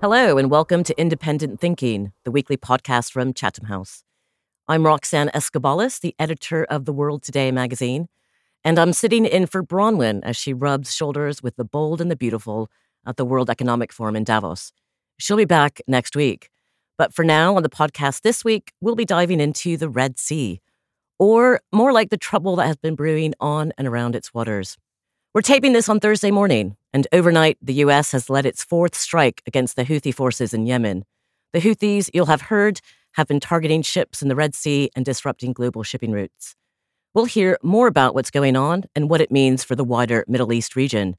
Hello, 0.00 0.38
and 0.38 0.48
welcome 0.48 0.84
to 0.84 0.96
Independent 0.96 1.58
Thinking, 1.58 2.12
the 2.22 2.30
weekly 2.30 2.56
podcast 2.56 3.10
from 3.10 3.34
Chatham 3.34 3.64
House. 3.64 4.04
I'm 4.68 4.86
Roxanne 4.86 5.28
Escobales, 5.34 5.98
the 5.98 6.14
editor 6.20 6.62
of 6.66 6.84
The 6.84 6.92
World 6.92 7.24
Today 7.24 7.50
magazine, 7.50 8.06
and 8.62 8.78
I'm 8.78 8.92
sitting 8.92 9.24
in 9.24 9.46
for 9.46 9.60
Bronwyn 9.60 10.20
as 10.22 10.36
she 10.36 10.52
rubs 10.52 10.94
shoulders 10.94 11.42
with 11.42 11.56
the 11.56 11.64
bold 11.64 12.00
and 12.00 12.12
the 12.12 12.16
beautiful 12.16 12.70
at 13.08 13.16
the 13.16 13.24
World 13.24 13.50
Economic 13.50 13.92
Forum 13.92 14.14
in 14.14 14.22
Davos. 14.22 14.70
She'll 15.18 15.36
be 15.36 15.44
back 15.44 15.80
next 15.88 16.14
week. 16.14 16.48
But 16.96 17.12
for 17.12 17.24
now, 17.24 17.56
on 17.56 17.64
the 17.64 17.68
podcast 17.68 18.20
this 18.20 18.44
week, 18.44 18.70
we'll 18.80 18.94
be 18.94 19.04
diving 19.04 19.40
into 19.40 19.76
the 19.76 19.88
Red 19.88 20.16
Sea, 20.16 20.60
or 21.18 21.60
more 21.72 21.92
like 21.92 22.10
the 22.10 22.16
trouble 22.16 22.54
that 22.54 22.68
has 22.68 22.76
been 22.76 22.94
brewing 22.94 23.34
on 23.40 23.72
and 23.76 23.88
around 23.88 24.14
its 24.14 24.32
waters. 24.32 24.76
We're 25.38 25.42
taping 25.42 25.72
this 25.72 25.88
on 25.88 26.00
Thursday 26.00 26.32
morning, 26.32 26.76
and 26.92 27.06
overnight, 27.12 27.58
the 27.62 27.74
US 27.74 28.10
has 28.10 28.28
led 28.28 28.44
its 28.44 28.64
fourth 28.64 28.96
strike 28.96 29.40
against 29.46 29.76
the 29.76 29.84
Houthi 29.84 30.12
forces 30.12 30.52
in 30.52 30.66
Yemen. 30.66 31.04
The 31.52 31.60
Houthis, 31.60 32.10
you'll 32.12 32.26
have 32.26 32.40
heard, 32.40 32.80
have 33.12 33.28
been 33.28 33.38
targeting 33.38 33.82
ships 33.82 34.20
in 34.20 34.26
the 34.26 34.34
Red 34.34 34.56
Sea 34.56 34.90
and 34.96 35.04
disrupting 35.04 35.52
global 35.52 35.84
shipping 35.84 36.10
routes. 36.10 36.56
We'll 37.14 37.26
hear 37.26 37.56
more 37.62 37.86
about 37.86 38.16
what's 38.16 38.32
going 38.32 38.56
on 38.56 38.86
and 38.96 39.08
what 39.08 39.20
it 39.20 39.30
means 39.30 39.62
for 39.62 39.76
the 39.76 39.84
wider 39.84 40.24
Middle 40.26 40.52
East 40.52 40.74
region. 40.74 41.14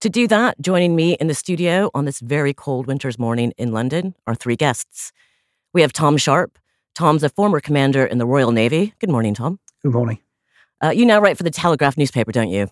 To 0.00 0.08
do 0.08 0.28
that, 0.28 0.60
joining 0.60 0.94
me 0.94 1.14
in 1.14 1.26
the 1.26 1.34
studio 1.34 1.90
on 1.92 2.04
this 2.04 2.20
very 2.20 2.54
cold 2.54 2.86
winter's 2.86 3.18
morning 3.18 3.52
in 3.58 3.72
London 3.72 4.14
are 4.28 4.36
three 4.36 4.54
guests. 4.54 5.10
We 5.74 5.80
have 5.80 5.92
Tom 5.92 6.18
Sharpe. 6.18 6.56
Tom's 6.94 7.24
a 7.24 7.30
former 7.30 7.58
commander 7.58 8.06
in 8.06 8.18
the 8.18 8.26
Royal 8.26 8.52
Navy. 8.52 8.94
Good 9.00 9.10
morning, 9.10 9.34
Tom. 9.34 9.58
Good 9.82 9.92
morning. 9.92 10.20
Uh, 10.80 10.90
you 10.90 11.04
now 11.04 11.20
write 11.20 11.36
for 11.36 11.42
the 11.42 11.50
Telegraph 11.50 11.98
newspaper, 11.98 12.30
don't 12.30 12.50
you? 12.50 12.70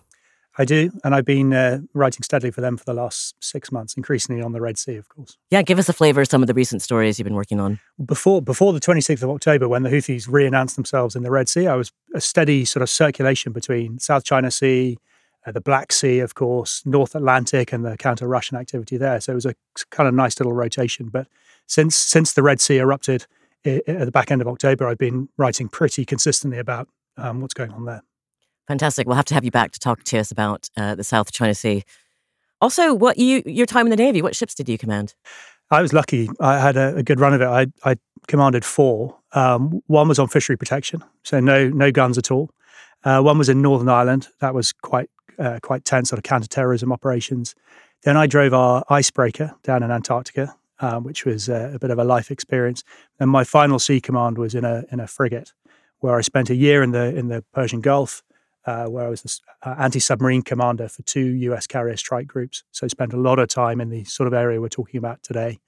I 0.57 0.63
do, 0.65 0.89
and 1.03 1.13
I've 1.13 1.25
been 1.25 1.53
uh, 1.53 1.79
writing 1.93 2.23
steadily 2.23 2.49
for 2.49 2.61
them 2.61 2.77
for 2.77 2.85
the 2.85 2.93
last 2.93 3.35
six 3.41 3.71
months, 3.71 3.95
increasingly 3.95 4.41
on 4.41 4.53
the 4.53 4.61
Red 4.61 4.77
Sea, 4.77 4.95
of 4.95 5.09
course. 5.09 5.37
Yeah, 5.51 5.61
give 5.61 5.79
us 5.79 5.89
a 5.89 5.93
flavour 5.93 6.21
of 6.21 6.29
some 6.29 6.41
of 6.41 6.47
the 6.47 6.53
recent 6.53 6.81
stories 6.81 7.19
you've 7.19 7.25
been 7.25 7.35
working 7.35 7.59
on. 7.59 7.79
Before 8.03 8.41
before 8.41 8.71
the 8.71 8.79
26th 8.79 9.21
of 9.21 9.29
October, 9.29 9.67
when 9.67 9.83
the 9.83 9.89
Houthis 9.89 10.27
re-announced 10.29 10.77
themselves 10.77 11.15
in 11.15 11.23
the 11.23 11.31
Red 11.31 11.49
Sea, 11.49 11.67
I 11.67 11.75
was 11.75 11.91
a 12.13 12.21
steady 12.21 12.63
sort 12.63 12.83
of 12.83 12.89
circulation 12.89 13.51
between 13.51 13.99
South 13.99 14.23
China 14.23 14.49
Sea, 14.49 14.97
uh, 15.45 15.51
the 15.51 15.61
Black 15.61 15.91
Sea, 15.91 16.19
of 16.19 16.35
course, 16.35 16.83
North 16.85 17.15
Atlantic, 17.15 17.73
and 17.73 17.83
the 17.83 17.97
counter-Russian 17.97 18.57
activity 18.57 18.95
there. 18.95 19.19
So 19.19 19.33
it 19.33 19.35
was 19.35 19.45
a 19.45 19.55
kind 19.89 20.07
of 20.07 20.13
nice 20.13 20.39
little 20.39 20.53
rotation. 20.53 21.09
But 21.09 21.27
since 21.67 21.97
since 21.97 22.31
the 22.31 22.43
Red 22.43 22.61
Sea 22.61 22.77
erupted 22.77 23.25
at 23.65 23.85
the 24.05 24.11
back 24.11 24.31
end 24.31 24.41
of 24.41 24.47
October, 24.47 24.87
I've 24.87 24.97
been 24.97 25.27
writing 25.35 25.67
pretty 25.67 26.05
consistently 26.05 26.59
about 26.59 26.87
um, 27.17 27.41
what's 27.41 27.53
going 27.53 27.71
on 27.71 27.85
there. 27.85 28.03
Fantastic. 28.67 29.05
We'll 29.07 29.15
have 29.15 29.25
to 29.25 29.33
have 29.33 29.45
you 29.45 29.51
back 29.51 29.71
to 29.71 29.79
talk 29.79 30.03
to 30.03 30.17
us 30.17 30.31
about 30.31 30.69
uh, 30.75 30.95
the 30.95 31.03
South 31.03 31.31
China 31.31 31.53
Sea. 31.53 31.83
Also, 32.61 32.93
what 32.93 33.17
you 33.17 33.43
your 33.45 33.65
time 33.65 33.85
in 33.85 33.91
the 33.91 33.95
Navy? 33.95 34.21
What 34.21 34.35
ships 34.35 34.55
did 34.55 34.67
you 34.67 34.77
command? 34.77 35.13
I 35.71 35.81
was 35.81 35.93
lucky. 35.93 36.29
I 36.39 36.59
had 36.59 36.77
a, 36.77 36.95
a 36.97 37.03
good 37.03 37.19
run 37.19 37.33
of 37.33 37.41
it. 37.41 37.47
I, 37.47 37.67
I 37.83 37.95
commanded 38.27 38.63
four. 38.63 39.17
Um, 39.33 39.81
one 39.87 40.07
was 40.07 40.19
on 40.19 40.27
fishery 40.27 40.57
protection, 40.57 41.03
so 41.23 41.39
no 41.39 41.69
no 41.69 41.91
guns 41.91 42.17
at 42.17 42.31
all. 42.31 42.49
Uh, 43.03 43.21
one 43.21 43.37
was 43.37 43.49
in 43.49 43.61
Northern 43.61 43.89
Ireland. 43.89 44.27
That 44.39 44.53
was 44.53 44.73
quite 44.73 45.09
uh, 45.37 45.59
quite 45.61 45.85
tense, 45.85 46.09
sort 46.09 46.17
of 46.17 46.23
counter-terrorism 46.23 46.91
operations. 46.91 47.55
Then 48.03 48.17
I 48.17 48.25
drove 48.27 48.53
our 48.53 48.83
icebreaker 48.89 49.53
down 49.63 49.83
in 49.83 49.91
Antarctica, 49.91 50.55
um, 50.79 51.03
which 51.03 51.25
was 51.25 51.49
uh, 51.49 51.71
a 51.73 51.79
bit 51.79 51.91
of 51.91 51.99
a 51.99 52.03
life 52.03 52.31
experience. 52.31 52.83
And 53.19 53.29
my 53.29 53.43
final 53.43 53.79
sea 53.79 53.99
command 53.99 54.37
was 54.37 54.55
in 54.55 54.65
a 54.65 54.85
in 54.91 54.99
a 54.99 55.07
frigate, 55.07 55.53
where 55.99 56.15
I 56.15 56.21
spent 56.21 56.49
a 56.49 56.55
year 56.55 56.81
in 56.81 56.91
the 56.91 57.15
in 57.15 57.27
the 57.27 57.43
Persian 57.53 57.81
Gulf 57.81 58.23
uh, 58.65 58.85
where 58.85 59.05
I 59.05 59.09
was 59.09 59.21
the 59.21 59.39
uh, 59.69 59.75
anti 59.79 59.99
submarine 59.99 60.41
commander 60.41 60.87
for 60.87 61.01
two 61.03 61.21
US 61.21 61.67
carrier 61.67 61.97
strike 61.97 62.27
groups. 62.27 62.63
So 62.71 62.85
I 62.85 62.87
spent 62.87 63.13
a 63.13 63.17
lot 63.17 63.39
of 63.39 63.47
time 63.47 63.79
in 63.79 63.89
the 63.89 64.03
sort 64.05 64.27
of 64.27 64.33
area 64.33 64.59
we're 64.59 64.69
talking 64.69 64.97
about 64.97 65.23
today. 65.23 65.59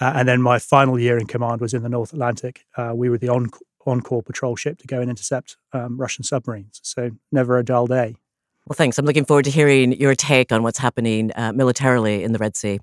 Uh, 0.00 0.12
and 0.14 0.28
then 0.28 0.40
my 0.40 0.58
final 0.58 0.98
year 0.98 1.18
in 1.18 1.26
command 1.26 1.60
was 1.60 1.74
in 1.74 1.82
the 1.82 1.88
North 1.88 2.12
Atlantic. 2.12 2.64
Uh, 2.76 2.92
we 2.94 3.08
were 3.08 3.18
the 3.18 3.28
on 3.28 3.50
on 3.86 4.00
call 4.02 4.22
patrol 4.22 4.54
ship 4.54 4.78
to 4.78 4.86
go 4.86 5.00
and 5.00 5.08
intercept 5.08 5.56
um, 5.72 5.98
Russian 5.98 6.22
submarines. 6.22 6.80
So 6.82 7.10
never 7.32 7.58
a 7.58 7.64
dull 7.64 7.86
day. 7.86 8.16
Well, 8.66 8.74
thanks. 8.74 8.98
I'm 8.98 9.06
looking 9.06 9.24
forward 9.24 9.46
to 9.46 9.50
hearing 9.50 9.98
your 9.98 10.14
take 10.14 10.52
on 10.52 10.62
what's 10.62 10.78
happening 10.78 11.32
uh, 11.36 11.52
militarily 11.54 12.22
in 12.22 12.32
the 12.32 12.38
Red 12.38 12.54
Sea. 12.54 12.80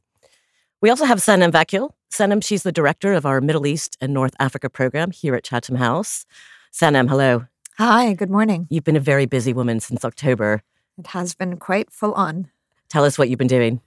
We 0.81 0.90
also 0.90 1.06
have 1.06 1.20
Sanam 1.20 1.52
Vakil. 1.52 1.91
Sanam, 2.12 2.44
she's 2.44 2.64
the 2.64 2.72
director 2.72 3.14
of 3.14 3.25
our 3.25 3.40
Middle 3.40 3.68
East 3.68 3.97
and 4.02 4.14
North 4.14 4.36
Africa 4.40 4.70
program 4.70 5.12
here 5.12 5.36
at 5.36 5.44
Chatham 5.44 5.75
House. 5.75 6.25
Sanam, 6.74 7.08
hello. 7.08 7.46
Hi, 7.78 8.13
good 8.13 8.30
morning. 8.30 8.68
You've 8.69 8.86
been 8.86 8.96
a 8.96 9.02
very 9.02 9.25
busy 9.25 9.52
woman 9.52 9.81
since 9.81 10.06
October. 10.06 10.63
It 10.97 11.08
has 11.08 11.36
been 11.36 11.58
quite 11.58 11.91
full 11.91 12.13
on. 12.13 12.50
Tell 12.88 13.03
us 13.03 13.18
what 13.18 13.28
you've 13.28 13.38
been 13.38 13.47
doing. 13.47 13.81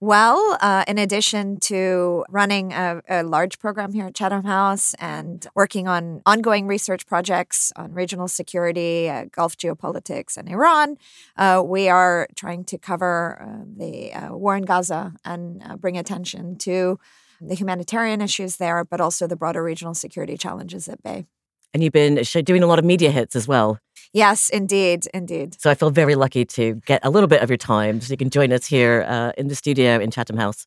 Well, 0.00 0.58
uh, 0.60 0.84
in 0.86 0.98
addition 0.98 1.58
to 1.60 2.26
running 2.28 2.74
a, 2.74 3.00
a, 3.08 3.22
large 3.22 3.58
program 3.58 3.94
here 3.94 4.04
at 4.04 4.14
Chatham 4.14 4.44
House 4.44 4.92
and 4.98 5.46
working 5.54 5.88
on 5.88 6.20
ongoing 6.26 6.66
research 6.66 7.06
projects 7.06 7.72
on 7.74 7.94
regional 7.94 8.28
security, 8.28 9.08
uh, 9.08 9.24
Gulf 9.32 9.56
geopolitics, 9.56 10.36
and 10.36 10.46
Iran, 10.50 10.98
uh, 11.38 11.62
we 11.64 11.88
are 11.88 12.28
trying 12.36 12.64
to 12.64 12.76
cover 12.76 13.40
uh, 13.40 13.64
the 13.64 14.12
uh, 14.12 14.36
war 14.36 14.56
in 14.56 14.64
Gaza 14.64 15.14
and 15.24 15.62
uh, 15.64 15.76
bring 15.76 15.96
attention 15.96 16.56
to 16.58 16.98
the 17.40 17.54
humanitarian 17.54 18.20
issues 18.20 18.58
there, 18.58 18.84
but 18.84 19.00
also 19.00 19.26
the 19.26 19.36
broader 19.36 19.62
regional 19.62 19.94
security 19.94 20.36
challenges 20.36 20.86
at 20.86 21.02
bay. 21.02 21.24
And 21.74 21.82
you've 21.82 21.92
been 21.92 22.16
doing 22.44 22.62
a 22.62 22.66
lot 22.66 22.78
of 22.78 22.84
media 22.84 23.10
hits 23.10 23.34
as 23.34 23.48
well. 23.48 23.78
Yes, 24.12 24.50
indeed, 24.50 25.06
indeed. 25.14 25.56
So 25.58 25.70
I 25.70 25.74
feel 25.74 25.90
very 25.90 26.14
lucky 26.14 26.44
to 26.44 26.74
get 26.84 27.00
a 27.02 27.08
little 27.08 27.28
bit 27.28 27.40
of 27.40 27.48
your 27.48 27.56
time 27.56 28.00
so 28.00 28.10
you 28.10 28.18
can 28.18 28.28
join 28.28 28.52
us 28.52 28.66
here 28.66 29.06
uh, 29.08 29.32
in 29.38 29.48
the 29.48 29.54
studio 29.54 29.98
in 29.98 30.10
Chatham 30.10 30.36
House. 30.36 30.66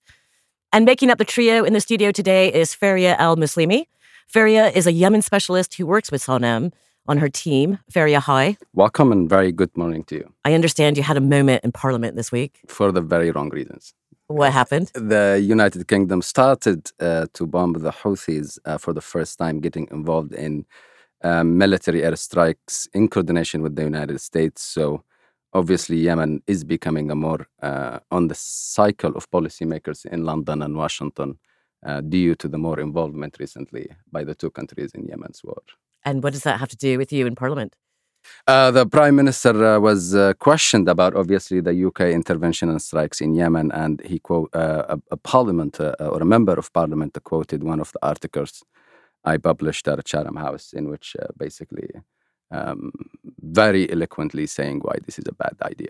And 0.73 0.83
making 0.83 1.11
up 1.11 1.19
the 1.19 1.25
trio 1.25 1.63
in 1.63 1.73
the 1.73 1.79
studio 1.79 2.11
today 2.11 2.51
is 2.51 2.75
Farea 2.75 3.16
Al 3.17 3.38
Muslimi. 3.38 3.85
Farea 4.33 4.75
is 4.75 4.88
a 4.88 4.91
Yemen 4.91 5.21
specialist 5.21 5.75
who 5.75 5.85
works 5.85 6.11
with 6.11 6.23
Sanam 6.23 6.73
on 7.07 7.19
her 7.19 7.29
team. 7.29 7.77
Farea, 7.91 8.19
hi. 8.19 8.57
Welcome 8.73 9.11
and 9.11 9.29
very 9.29 9.51
good 9.51 9.77
morning 9.77 10.03
to 10.05 10.16
you. 10.16 10.33
I 10.43 10.53
understand 10.55 10.97
you 10.97 11.03
had 11.03 11.17
a 11.17 11.22
moment 11.22 11.63
in 11.63 11.72
Parliament 11.72 12.16
this 12.16 12.31
week. 12.31 12.61
For 12.67 12.91
the 12.91 13.01
very 13.01 13.29
wrong 13.29 13.49
reasons. 13.49 13.93
What 14.27 14.53
happened? 14.53 14.91
The 14.95 15.39
United 15.39 15.87
Kingdom 15.87 16.23
started 16.23 16.91
uh, 16.99 17.27
to 17.33 17.45
bomb 17.45 17.73
the 17.73 17.91
Houthis 17.91 18.57
uh, 18.66 18.79
for 18.79 18.91
the 18.91 19.01
first 19.01 19.37
time, 19.37 19.59
getting 19.59 19.87
involved 19.91 20.33
in 20.33 20.66
um, 21.25 21.57
military 21.57 22.01
airstrikes 22.01 22.87
in 22.93 23.07
coordination 23.07 23.61
with 23.61 23.75
the 23.75 23.83
United 23.83 24.19
States. 24.21 24.61
So 24.61 25.03
obviously, 25.53 25.97
Yemen 25.97 26.43
is 26.45 26.63
becoming 26.63 27.09
a 27.09 27.15
more 27.15 27.47
uh, 27.61 27.99
on 28.11 28.27
the 28.27 28.35
cycle 28.35 29.13
of 29.15 29.29
policymakers 29.31 30.05
in 30.05 30.23
London 30.23 30.61
and 30.61 30.77
Washington 30.77 31.39
uh, 31.85 32.01
due 32.01 32.35
to 32.35 32.47
the 32.47 32.57
more 32.57 32.79
involvement 32.79 33.37
recently 33.39 33.89
by 34.11 34.23
the 34.23 34.35
two 34.35 34.51
countries 34.51 34.91
in 34.93 35.07
Yemen's 35.07 35.41
war. 35.43 35.61
And 36.03 36.23
what 36.23 36.33
does 36.33 36.43
that 36.43 36.59
have 36.59 36.69
to 36.69 36.77
do 36.77 36.97
with 36.97 37.11
you 37.11 37.25
in 37.25 37.35
Parliament? 37.35 37.75
Uh, 38.47 38.71
the 38.71 38.85
prime 38.87 39.15
minister 39.15 39.53
uh, 39.65 39.79
was 39.79 40.15
uh, 40.15 40.33
questioned 40.39 40.89
about 40.89 41.15
obviously 41.15 41.61
the 41.61 41.85
UK 41.87 42.01
intervention 42.01 42.69
and 42.69 42.81
strikes 42.81 43.21
in 43.21 43.35
Yemen, 43.35 43.71
and 43.71 44.01
he 44.01 44.17
quote 44.19 44.49
uh, 44.55 44.83
a, 44.89 44.99
a, 45.11 45.17
parliament 45.17 45.79
uh, 45.79 45.93
or 45.99 46.21
a 46.21 46.25
member 46.25 46.53
of 46.53 46.73
parliament 46.73 47.15
quoted 47.23 47.63
one 47.63 47.79
of 47.79 47.91
the 47.91 47.99
articles 48.01 48.63
I 49.25 49.37
published 49.37 49.87
at 49.87 50.03
Chatham 50.05 50.35
House, 50.35 50.73
in 50.73 50.89
which 50.89 51.15
uh, 51.21 51.27
basically 51.37 51.89
um, 52.51 52.91
very 53.41 53.91
eloquently 53.91 54.45
saying 54.45 54.79
why 54.81 54.97
this 55.05 55.19
is 55.19 55.25
a 55.27 55.33
bad 55.33 55.55
idea. 55.63 55.89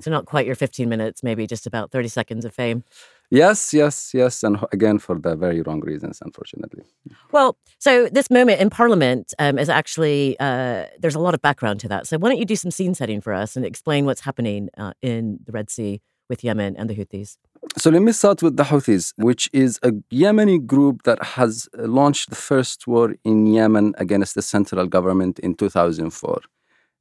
So, 0.00 0.10
not 0.10 0.26
quite 0.26 0.46
your 0.46 0.56
15 0.56 0.88
minutes, 0.88 1.22
maybe 1.22 1.46
just 1.46 1.66
about 1.66 1.92
30 1.92 2.08
seconds 2.08 2.44
of 2.44 2.52
fame. 2.52 2.82
Yes, 3.30 3.72
yes, 3.72 4.10
yes. 4.12 4.42
And 4.42 4.58
again, 4.72 4.98
for 4.98 5.18
the 5.18 5.36
very 5.36 5.62
wrong 5.62 5.80
reasons, 5.80 6.20
unfortunately. 6.20 6.82
Well, 7.30 7.56
so 7.78 8.08
this 8.08 8.28
moment 8.28 8.60
in 8.60 8.68
Parliament 8.68 9.32
um, 9.38 9.58
is 9.58 9.68
actually, 9.68 10.36
uh, 10.40 10.86
there's 10.98 11.14
a 11.14 11.20
lot 11.20 11.34
of 11.34 11.40
background 11.40 11.80
to 11.80 11.88
that. 11.88 12.08
So, 12.08 12.18
why 12.18 12.30
don't 12.30 12.38
you 12.38 12.44
do 12.44 12.56
some 12.56 12.72
scene 12.72 12.94
setting 12.94 13.20
for 13.20 13.32
us 13.32 13.56
and 13.56 13.64
explain 13.64 14.04
what's 14.04 14.22
happening 14.22 14.68
uh, 14.76 14.92
in 15.02 15.38
the 15.46 15.52
Red 15.52 15.70
Sea 15.70 16.00
with 16.28 16.42
Yemen 16.42 16.76
and 16.76 16.90
the 16.90 16.94
Houthis? 16.94 17.36
So 17.78 17.90
let 17.90 18.02
me 18.02 18.12
start 18.12 18.42
with 18.42 18.56
the 18.56 18.64
Houthis, 18.64 19.12
which 19.16 19.48
is 19.52 19.78
a 19.82 19.92
Yemeni 20.12 20.66
group 20.66 21.04
that 21.04 21.22
has 21.22 21.68
launched 21.78 22.30
the 22.30 22.36
first 22.36 22.86
war 22.88 23.14
in 23.24 23.46
Yemen 23.46 23.94
against 23.98 24.34
the 24.34 24.42
central 24.42 24.86
government 24.86 25.38
in 25.38 25.54
2004. 25.54 26.40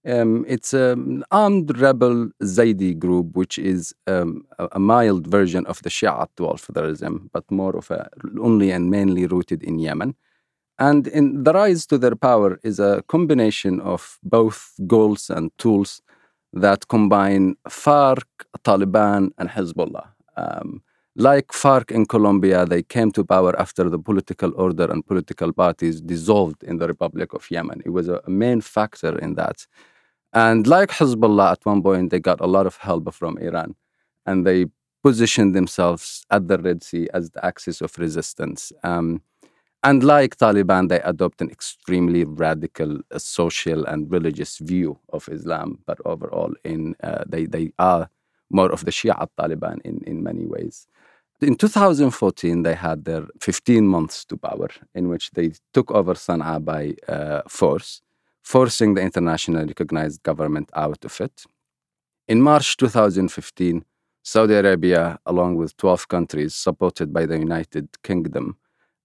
Um, 0.07 0.45
it's 0.47 0.73
an 0.73 1.23
armed 1.31 1.77
rebel 1.79 2.29
Zaidi 2.43 2.97
group, 2.97 3.35
which 3.35 3.57
is 3.57 3.93
um, 4.07 4.45
a, 4.57 4.79
mild 4.79 5.27
version 5.27 5.65
of 5.65 5.81
the 5.81 5.89
Shia 5.89 6.27
Wafdarism, 6.37 7.29
but 7.33 7.49
more 7.51 7.75
of 7.75 7.91
a 7.91 8.09
only 8.39 8.71
and 8.71 8.89
mainly 8.89 9.25
rooted 9.25 9.63
in 9.63 9.79
Yemen. 9.79 10.15
And 10.79 11.07
in 11.07 11.43
the 11.43 11.53
rise 11.53 11.85
to 11.87 11.97
their 11.97 12.15
power 12.15 12.59
is 12.63 12.79
a 12.79 13.03
combination 13.07 13.79
of 13.81 14.19
both 14.23 14.73
goals 14.87 15.29
and 15.29 15.51
tools 15.57 16.01
that 16.53 16.87
combine 16.87 17.55
FARC, 17.67 18.25
Taliban, 18.63 19.31
and 19.37 19.49
Hezbollah. 19.49 20.07
Um, 20.37 20.81
like 21.15 21.47
FARC 21.51 21.91
in 21.91 22.05
Colombia, 22.05 22.65
they 22.65 22.83
came 22.83 23.11
to 23.11 23.23
power 23.25 23.59
after 23.59 23.89
the 23.89 23.99
political 23.99 24.53
order 24.55 24.89
and 24.89 25.05
political 25.05 25.51
parties 25.51 25.99
dissolved 25.99 26.63
in 26.63 26.77
the 26.77 26.87
Republic 26.87 27.33
of 27.33 27.49
Yemen. 27.51 27.81
It 27.85 27.89
was 27.89 28.07
a 28.07 28.21
main 28.27 28.61
factor 28.61 29.17
in 29.19 29.35
that. 29.35 29.67
And 30.33 30.65
like 30.67 30.89
Hezbollah, 30.89 31.51
at 31.51 31.65
one 31.65 31.83
point, 31.83 32.11
they 32.11 32.19
got 32.19 32.39
a 32.39 32.47
lot 32.47 32.65
of 32.65 32.77
help 32.77 33.13
from 33.13 33.37
Iran. 33.37 33.75
And 34.25 34.47
they 34.47 34.67
positioned 35.03 35.53
themselves 35.53 36.25
at 36.31 36.47
the 36.47 36.57
Red 36.57 36.83
Sea 36.83 37.09
as 37.13 37.31
the 37.31 37.45
axis 37.45 37.81
of 37.81 37.97
resistance. 37.97 38.71
Um, 38.83 39.21
and 39.83 40.03
like 40.03 40.37
Taliban, 40.37 40.89
they 40.89 40.99
adopt 41.01 41.41
an 41.41 41.49
extremely 41.49 42.23
radical 42.23 42.99
uh, 43.11 43.17
social 43.17 43.83
and 43.85 44.11
religious 44.11 44.59
view 44.59 44.99
of 45.09 45.27
Islam, 45.27 45.79
but 45.87 45.97
overall, 46.05 46.53
in 46.63 46.95
uh, 47.01 47.23
they 47.27 47.47
they 47.47 47.73
are 47.79 48.07
more 48.51 48.71
of 48.71 48.85
the 48.85 48.91
Shia 48.91 49.27
Taliban 49.37 49.79
in 49.83 50.01
in 50.05 50.23
many 50.23 50.45
ways. 50.45 50.87
In 51.41 51.55
2014, 51.55 52.61
they 52.61 52.75
had 52.75 53.03
their 53.05 53.25
15 53.39 53.87
months 53.87 54.25
to 54.25 54.37
power, 54.37 54.69
in 54.93 55.09
which 55.09 55.31
they 55.31 55.53
took 55.73 55.89
over 55.89 56.13
Sana'a 56.13 56.63
by 56.63 56.93
uh, 57.11 57.41
force, 57.47 58.03
forcing 58.43 58.93
the 58.93 59.01
internationally 59.01 59.65
recognized 59.65 60.21
government 60.21 60.69
out 60.75 61.03
of 61.03 61.19
it. 61.19 61.45
In 62.27 62.43
March 62.43 62.77
2015, 62.77 63.83
Saudi 64.23 64.53
Arabia, 64.53 65.17
along 65.25 65.55
with 65.55 65.75
12 65.77 66.07
countries 66.07 66.53
supported 66.53 67.11
by 67.11 67.25
the 67.25 67.39
United 67.39 67.87
Kingdom 68.03 68.57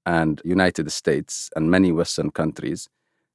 and 0.05 0.43
United 0.45 0.93
States 0.93 1.49
and 1.57 1.71
many 1.71 1.91
Western 1.91 2.31
countries, 2.31 2.91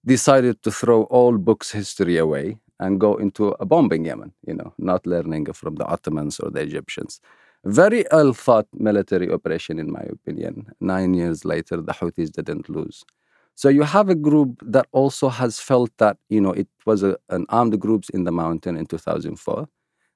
decided 0.05 0.61
to 0.61 0.71
throw 0.71 1.03
all 1.03 1.39
books 1.39 1.71
history 1.71 2.17
away 2.17 2.59
and 2.81 2.99
go 2.99 3.15
into 3.15 3.49
a 3.59 3.65
bombing 3.65 4.05
Yemen, 4.05 4.33
you 4.45 4.55
know, 4.55 4.73
not 4.77 5.05
learning 5.05 5.45
from 5.53 5.75
the 5.75 5.85
Ottomans 5.85 6.39
or 6.39 6.49
the 6.49 6.61
Egyptians. 6.61 7.21
Very 7.63 8.05
ill 8.11 8.33
thought 8.33 8.67
military 8.73 9.31
operation, 9.31 9.79
in 9.79 9.91
my 9.91 10.01
opinion. 10.01 10.71
Nine 10.79 11.13
years 11.13 11.45
later, 11.45 11.77
the 11.77 11.93
Houthis 11.93 12.31
didn't 12.31 12.67
lose. 12.69 13.05
So 13.53 13.69
you 13.69 13.83
have 13.83 14.09
a 14.09 14.15
group 14.15 14.59
that 14.65 14.87
also 14.91 15.29
has 15.29 15.59
felt 15.59 15.91
that, 15.99 16.17
you 16.29 16.41
know, 16.41 16.53
it 16.53 16.67
was 16.87 17.03
a, 17.03 17.17
an 17.29 17.45
armed 17.49 17.79
groups 17.79 18.09
in 18.09 18.23
the 18.23 18.31
mountain 18.31 18.75
in 18.75 18.87
2004. 18.87 19.67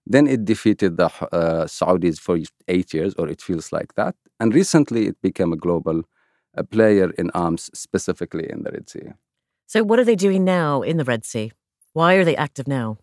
Then 0.07 0.25
it 0.27 0.45
defeated 0.45 0.97
the 0.97 1.05
uh, 1.05 1.65
Saudis 1.65 2.19
for 2.19 2.39
eight 2.67 2.93
years, 2.93 3.13
or 3.15 3.27
it 3.27 3.41
feels 3.41 3.71
like 3.71 3.93
that. 3.93 4.15
And 4.39 4.53
recently 4.55 5.05
it 5.05 5.21
became 5.21 5.53
a 5.53 5.57
global 5.57 6.03
uh, 6.57 6.63
player 6.63 7.11
in 7.11 7.29
arms, 7.31 7.69
specifically 7.73 8.49
in 8.49 8.63
the 8.63 8.71
Red 8.71 8.89
Sea. 8.89 9.13
So, 9.67 9.83
what 9.83 9.99
are 9.99 10.03
they 10.03 10.15
doing 10.15 10.43
now 10.45 10.81
in 10.81 10.97
the 10.97 11.03
Red 11.03 11.25
Sea? 11.25 11.51
Why 11.95 12.15
are 12.15 12.25
they 12.25 12.35
active 12.35 12.67
now? 12.67 12.97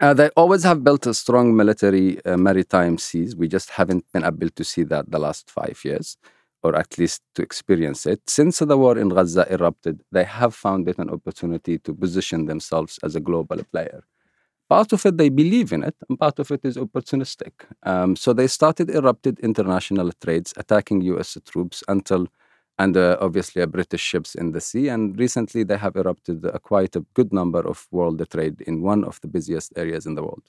Uh, 0.00 0.14
they 0.14 0.28
always 0.36 0.62
have 0.62 0.84
built 0.84 1.08
a 1.08 1.12
strong 1.12 1.56
military 1.56 2.24
uh, 2.24 2.36
maritime 2.36 2.96
seas. 2.96 3.34
We 3.34 3.48
just 3.48 3.70
haven't 3.70 4.04
been 4.12 4.22
able 4.22 4.48
to 4.48 4.62
see 4.62 4.84
that 4.84 5.10
the 5.10 5.18
last 5.18 5.50
five 5.50 5.80
years, 5.84 6.16
or 6.62 6.76
at 6.76 6.96
least 6.98 7.20
to 7.34 7.42
experience 7.42 8.06
it. 8.06 8.20
Since 8.30 8.60
the 8.60 8.78
war 8.78 8.96
in 8.96 9.08
Gaza 9.08 9.52
erupted, 9.52 10.02
they 10.12 10.22
have 10.22 10.54
found 10.54 10.88
it 10.88 10.98
an 10.98 11.10
opportunity 11.10 11.78
to 11.78 11.92
position 11.92 12.46
themselves 12.46 13.00
as 13.02 13.16
a 13.16 13.20
global 13.20 13.60
player. 13.72 14.04
Part 14.68 14.92
of 14.92 15.04
it, 15.04 15.18
they 15.18 15.28
believe 15.28 15.72
in 15.72 15.82
it, 15.82 15.96
and 16.08 16.16
part 16.16 16.38
of 16.38 16.52
it 16.52 16.60
is 16.64 16.76
opportunistic. 16.76 17.52
Um, 17.82 18.14
so 18.14 18.32
they 18.32 18.46
started 18.46 18.88
erupted 18.88 19.40
international 19.40 20.12
trades, 20.24 20.54
attacking 20.56 21.00
U.S. 21.00 21.36
troops 21.44 21.82
until 21.88 22.28
and 22.78 22.96
uh, 22.96 23.16
obviously 23.20 23.62
uh, 23.62 23.66
British 23.66 24.00
ships 24.00 24.34
in 24.34 24.52
the 24.52 24.60
sea. 24.60 24.88
And 24.88 25.18
recently, 25.18 25.62
they 25.62 25.76
have 25.76 25.96
erupted 25.96 26.44
uh, 26.44 26.58
quite 26.58 26.96
a 26.96 27.04
good 27.14 27.32
number 27.32 27.60
of 27.60 27.86
world 27.90 28.24
trade 28.30 28.60
in 28.62 28.82
one 28.82 29.04
of 29.04 29.20
the 29.20 29.28
busiest 29.28 29.72
areas 29.76 30.06
in 30.06 30.14
the 30.14 30.22
world. 30.22 30.42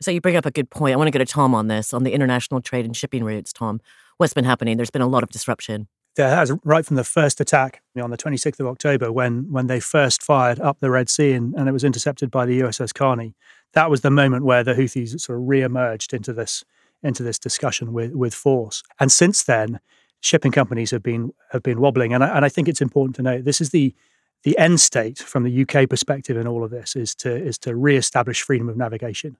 So 0.00 0.10
you 0.10 0.20
bring 0.20 0.36
up 0.36 0.46
a 0.46 0.50
good 0.50 0.70
point. 0.70 0.94
I 0.94 0.96
want 0.96 1.08
to 1.08 1.18
go 1.18 1.22
to 1.22 1.30
Tom 1.30 1.54
on 1.54 1.68
this, 1.68 1.92
on 1.92 2.04
the 2.04 2.12
international 2.12 2.62
trade 2.62 2.86
and 2.86 2.96
shipping 2.96 3.22
routes. 3.22 3.52
Tom, 3.52 3.80
what's 4.16 4.32
been 4.32 4.44
happening? 4.44 4.76
There's 4.76 4.90
been 4.90 5.02
a 5.02 5.08
lot 5.08 5.22
of 5.22 5.28
disruption. 5.28 5.88
There 6.16 6.28
has, 6.28 6.52
right 6.64 6.84
from 6.84 6.96
the 6.96 7.04
first 7.04 7.40
attack 7.40 7.82
on 8.00 8.10
the 8.10 8.16
26th 8.16 8.60
of 8.60 8.66
October, 8.66 9.12
when 9.12 9.50
when 9.52 9.68
they 9.68 9.78
first 9.78 10.22
fired 10.22 10.58
up 10.58 10.80
the 10.80 10.90
Red 10.90 11.08
Sea 11.08 11.32
and, 11.32 11.54
and 11.54 11.68
it 11.68 11.72
was 11.72 11.84
intercepted 11.84 12.30
by 12.30 12.46
the 12.46 12.60
USS 12.60 12.92
Carney. 12.92 13.34
That 13.74 13.90
was 13.90 14.00
the 14.00 14.10
moment 14.10 14.44
where 14.44 14.64
the 14.64 14.74
Houthis 14.74 15.20
sort 15.20 15.38
of 15.38 15.46
re-emerged 15.46 16.12
into 16.12 16.32
this 16.32 16.64
into 17.02 17.22
this 17.22 17.38
discussion 17.38 17.92
with 17.92 18.12
with 18.14 18.34
force. 18.34 18.82
And 18.98 19.12
since 19.12 19.44
then, 19.44 19.80
shipping 20.20 20.52
companies 20.52 20.90
have 20.90 21.02
been 21.02 21.32
have 21.50 21.62
been 21.62 21.80
wobbling. 21.80 22.12
And 22.12 22.22
I, 22.22 22.36
and 22.36 22.44
I 22.44 22.48
think 22.48 22.68
it's 22.68 22.80
important 22.80 23.16
to 23.16 23.22
note 23.22 23.44
this 23.44 23.60
is 23.60 23.70
the 23.70 23.94
the 24.42 24.56
end 24.56 24.80
state 24.80 25.18
from 25.18 25.42
the 25.42 25.62
UK 25.62 25.88
perspective 25.88 26.36
in 26.36 26.46
all 26.46 26.64
of 26.64 26.70
this 26.70 26.96
is 26.96 27.14
to 27.16 27.34
is 27.34 27.58
to 27.58 27.74
re-establish 27.74 28.42
freedom 28.42 28.68
of 28.68 28.76
navigation. 28.76 29.36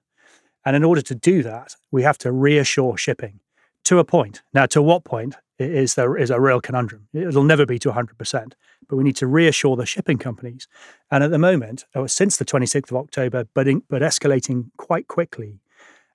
And 0.65 0.75
in 0.75 0.83
order 0.83 1.01
to 1.01 1.15
do 1.15 1.41
that, 1.43 1.75
we 1.89 2.03
have 2.03 2.17
to 2.19 2.31
reassure 2.31 2.95
shipping 2.97 3.39
to 3.85 3.97
a 3.97 4.03
point. 4.03 4.43
Now, 4.53 4.67
to 4.67 4.81
what 4.81 5.03
point 5.03 5.35
is 5.57 5.95
there 5.95 6.17
is 6.17 6.29
a 6.29 6.39
real 6.39 6.61
conundrum. 6.61 7.07
It'll 7.13 7.43
never 7.43 7.65
be 7.65 7.79
to 7.79 7.91
100%, 7.91 8.53
but 8.87 8.95
we 8.95 9.03
need 9.03 9.15
to 9.17 9.27
reassure 9.27 9.75
the 9.75 9.85
shipping 9.85 10.17
companies. 10.17 10.67
And 11.09 11.23
at 11.23 11.31
the 11.31 11.37
moment, 11.37 11.85
or 11.95 12.07
since 12.07 12.37
the 12.37 12.45
26th 12.45 12.91
of 12.91 12.97
October, 12.97 13.45
but 13.53 13.67
in, 13.67 13.83
but 13.89 14.01
escalating 14.01 14.71
quite 14.77 15.07
quickly, 15.07 15.59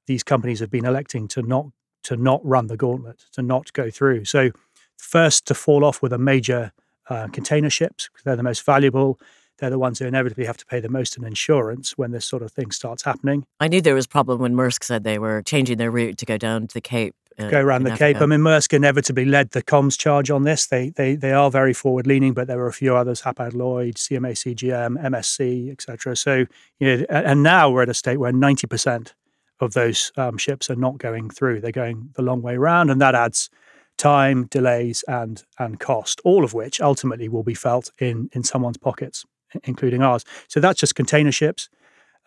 these 0.07 0.23
companies 0.23 0.61
have 0.61 0.71
been 0.71 0.85
electing 0.85 1.29
to 1.29 1.43
not 1.43 1.67
to 2.07 2.17
not 2.17 2.41
run 2.45 2.69
the 2.69 2.77
gauntlet, 2.77 3.25
to 3.33 3.43
not 3.43 3.73
go 3.73 3.91
through. 3.91 4.25
So, 4.25 4.51
first 4.97 5.47
to 5.49 5.55
fall 5.55 5.85
off 5.85 6.01
with 6.01 6.13
a 6.13 6.19
major 6.19 6.73
uh, 7.09 7.29
container 7.29 7.71
ships 7.71 8.09
because 8.09 8.25
they're 8.25 8.37
the 8.37 8.43
most 8.43 8.65
valuable. 8.65 9.19
They're 9.59 9.71
the 9.71 9.79
ones 9.79 9.99
who 9.99 10.07
inevitably 10.07 10.45
have 10.45 10.57
to 10.59 10.67
pay 10.67 10.81
the 10.81 10.89
most 10.89 11.17
in 11.17 11.25
insurance 11.25 11.97
when 11.97 12.11
this 12.11 12.25
sort 12.25 12.43
of 12.43 12.53
thing 12.53 12.71
starts 12.71 13.03
happening. 13.03 13.47
I 13.59 13.69
knew 13.69 13.81
there 13.81 13.95
was 13.95 14.05
a 14.05 14.09
problem 14.09 14.41
when 14.41 14.55
Maersk 14.55 14.85
said 14.85 15.03
they 15.03 15.19
were 15.19 15.43
changing 15.43 15.79
their 15.79 15.91
route 15.91 16.19
to 16.19 16.27
go 16.27 16.37
down 16.37 16.69
to 16.69 16.75
the 16.75 16.81
Cape. 16.81 17.15
Uh, 17.39 17.51
go 17.51 17.61
around 17.61 17.83
the 17.83 17.91
Africa. 17.91 18.15
Cape. 18.15 18.23
I 18.23 18.27
mean, 18.27 18.41
Maersk 18.41 18.73
inevitably 18.73 19.25
led 19.25 19.51
the 19.51 19.63
comms 19.63 19.99
charge 19.99 20.31
on 20.31 20.45
this. 20.45 20.67
They 20.67 20.91
they 20.91 21.17
they 21.17 21.33
are 21.33 21.51
very 21.51 21.75
forward 21.75 22.07
leaning, 22.07 22.33
but 22.35 22.47
there 22.47 22.57
were 22.57 22.67
a 22.67 22.73
few 22.73 22.97
others: 22.97 23.23
Hapag 23.23 23.55
Lloyd, 23.55 23.97
CMA 23.97 24.33
CGM, 24.33 25.03
MSC, 25.03 25.71
etc. 25.71 26.17
So 26.17 26.47
you 26.79 26.97
know, 26.97 27.07
and 27.11 27.43
now 27.43 27.71
we're 27.71 27.83
at 27.83 27.89
a 27.89 27.95
state 27.95 28.19
where 28.19 28.33
ninety 28.33 28.67
percent 28.67 29.15
of 29.61 29.73
those 29.73 30.13
um, 30.17 30.39
ships 30.39 30.71
are 30.71 30.77
not 30.77 30.99
going 30.99 31.31
through. 31.31 31.61
They're 31.61 31.73
going 31.73 32.11
the 32.15 32.23
long 32.23 32.43
way 32.43 32.55
around, 32.57 32.91
and 32.91 33.01
that 33.01 33.15
adds 33.15 33.51
time, 33.97 34.47
delays, 34.47 35.05
and 35.09 35.43
and 35.59 35.81
cost, 35.81 36.21
all 36.25 36.45
of 36.45 36.55
which 36.55 36.81
ultimately 36.81 37.29
will 37.29 37.43
be 37.43 37.55
felt 37.55 37.91
in 37.99 38.29
in 38.33 38.43
someone's 38.43 38.79
pockets, 38.79 39.25
including 39.65 40.03
ours. 40.03 40.25
So 40.49 40.61
that's 40.61 40.81
just 40.81 40.95
container 40.95 41.33
ships. 41.33 41.69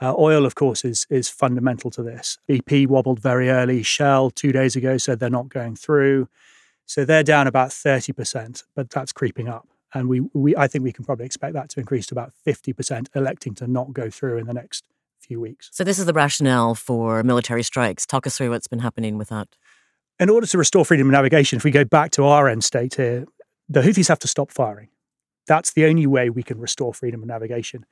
Uh, 0.02 0.14
oil, 0.18 0.46
of 0.46 0.56
course, 0.56 0.86
is 0.86 1.06
is 1.10 1.30
fundamental 1.30 1.92
to 1.92 2.04
this. 2.04 2.38
BP 2.50 2.88
wobbled 2.88 3.20
very 3.20 3.50
early. 3.50 3.84
Shell 3.84 4.32
two 4.32 4.52
days 4.52 4.76
ago 4.76 4.98
said 4.98 5.20
they're 5.20 5.30
not 5.30 5.50
going 5.50 5.76
through, 5.76 6.28
so 6.86 7.06
they're 7.06 7.24
down 7.24 7.48
about 7.48 7.74
thirty 7.74 8.14
percent, 8.14 8.64
but 8.76 8.90
that's 8.90 9.12
creeping 9.12 9.48
up. 9.48 9.68
And 9.94 10.08
we, 10.08 10.20
we, 10.34 10.56
I 10.56 10.68
think 10.68 10.84
we 10.84 10.92
can 10.92 11.04
probably 11.04 11.26
expect 11.26 11.54
that 11.54 11.70
to 11.70 11.80
increase 11.80 12.06
to 12.08 12.14
about 12.14 12.34
fifty 12.34 12.74
percent, 12.74 13.10
electing 13.14 13.56
to 13.56 13.68
not 13.68 13.92
go 13.94 14.10
through 14.10 14.38
in 14.38 14.48
the 14.48 14.54
next 14.54 14.86
few 15.30 15.40
weeks. 15.40 15.70
So 15.72 15.84
this 15.84 16.00
is 16.00 16.08
the 16.08 16.14
rationale 16.14 16.74
for 16.74 17.24
military 17.24 17.62
strikes. 17.62 18.06
Talk 18.06 18.26
us 18.26 18.36
through 18.36 18.50
what's 18.50 18.68
been 18.68 18.80
happening 18.80 19.18
with 19.18 19.30
that. 19.30 19.48
In 20.20 20.30
order 20.30 20.48
to 20.48 20.58
restore 20.58 20.84
freedom 20.84 21.08
of 21.08 21.12
navigation, 21.12 21.58
if 21.58 21.64
we 21.64 21.72
go 21.72 21.86
back 21.86 22.10
to 22.12 22.26
our 22.26 22.50
end 22.50 22.64
state 22.64 22.96
here, 22.96 23.26
the 23.70 23.82
Houthis 23.82 24.08
have 24.08 24.20
to 24.20 24.28
stop 24.28 24.52
firing. 24.52 24.90
That's 25.48 25.72
the 25.72 25.86
only 25.86 26.08
way 26.08 26.32
we 26.32 26.42
can 26.42 26.60
restore 26.60 26.94
freedom 26.94 27.22
of 27.22 27.28
navigation. 27.28 27.86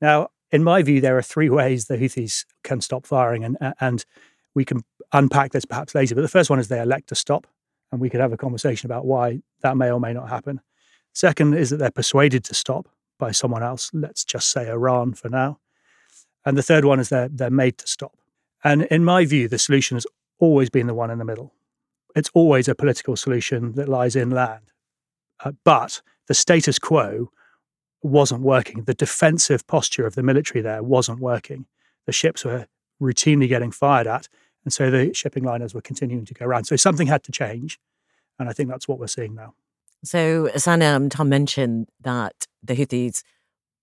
Now, 0.00 0.28
in 0.50 0.62
my 0.62 0.82
view, 0.82 1.00
there 1.00 1.16
are 1.16 1.22
three 1.22 1.48
ways 1.48 1.86
the 1.86 1.96
Houthis 1.96 2.44
can 2.62 2.82
stop 2.82 3.06
firing, 3.06 3.42
and 3.42 3.56
uh, 3.60 3.72
and 3.80 4.04
we 4.54 4.64
can 4.66 4.82
unpack 5.12 5.52
this 5.52 5.64
perhaps 5.64 5.94
later. 5.94 6.14
But 6.14 6.20
the 6.20 6.28
first 6.28 6.50
one 6.50 6.58
is 6.58 6.68
they 6.68 6.80
elect 6.80 7.08
to 7.08 7.14
stop, 7.14 7.46
and 7.90 8.02
we 8.02 8.10
could 8.10 8.20
have 8.20 8.32
a 8.34 8.36
conversation 8.36 8.86
about 8.86 9.06
why 9.06 9.40
that 9.62 9.78
may 9.78 9.90
or 9.90 9.98
may 9.98 10.12
not 10.12 10.28
happen. 10.28 10.60
Second 11.14 11.54
is 11.54 11.70
that 11.70 11.78
they're 11.78 11.90
persuaded 11.90 12.44
to 12.44 12.54
stop 12.54 12.86
by 13.18 13.32
someone 13.32 13.62
else. 13.62 13.90
Let's 13.94 14.24
just 14.24 14.50
say 14.50 14.68
Iran 14.68 15.14
for 15.14 15.30
now. 15.30 15.58
And 16.44 16.56
the 16.56 16.62
third 16.62 16.84
one 16.84 17.00
is 17.00 17.08
they're, 17.08 17.28
they're 17.28 17.50
made 17.50 17.78
to 17.78 17.86
stop. 17.86 18.16
And 18.64 18.82
in 18.84 19.04
my 19.04 19.24
view, 19.24 19.48
the 19.48 19.58
solution 19.58 19.96
has 19.96 20.06
always 20.38 20.70
been 20.70 20.86
the 20.86 20.94
one 20.94 21.10
in 21.10 21.18
the 21.18 21.24
middle. 21.24 21.54
It's 22.14 22.30
always 22.34 22.68
a 22.68 22.74
political 22.74 23.16
solution 23.16 23.72
that 23.72 23.88
lies 23.88 24.16
inland. 24.16 24.72
Uh, 25.44 25.52
but 25.64 26.02
the 26.28 26.34
status 26.34 26.78
quo 26.78 27.30
wasn't 28.02 28.42
working. 28.42 28.84
The 28.84 28.94
defensive 28.94 29.66
posture 29.66 30.06
of 30.06 30.14
the 30.14 30.22
military 30.22 30.60
there 30.60 30.82
wasn't 30.82 31.20
working. 31.20 31.66
The 32.06 32.12
ships 32.12 32.44
were 32.44 32.66
routinely 33.00 33.48
getting 33.48 33.70
fired 33.70 34.06
at. 34.06 34.28
And 34.64 34.72
so 34.72 34.90
the 34.90 35.12
shipping 35.14 35.44
liners 35.44 35.74
were 35.74 35.80
continuing 35.80 36.24
to 36.26 36.34
go 36.34 36.44
around. 36.44 36.64
So 36.64 36.76
something 36.76 37.06
had 37.06 37.24
to 37.24 37.32
change. 37.32 37.78
And 38.38 38.48
I 38.48 38.52
think 38.52 38.68
that's 38.68 38.88
what 38.88 38.98
we're 38.98 39.06
seeing 39.06 39.34
now. 39.34 39.54
So, 40.04 40.48
Sanam, 40.56 41.10
Tom 41.10 41.28
mentioned 41.28 41.88
that 42.00 42.46
the 42.62 42.74
Houthis 42.74 43.22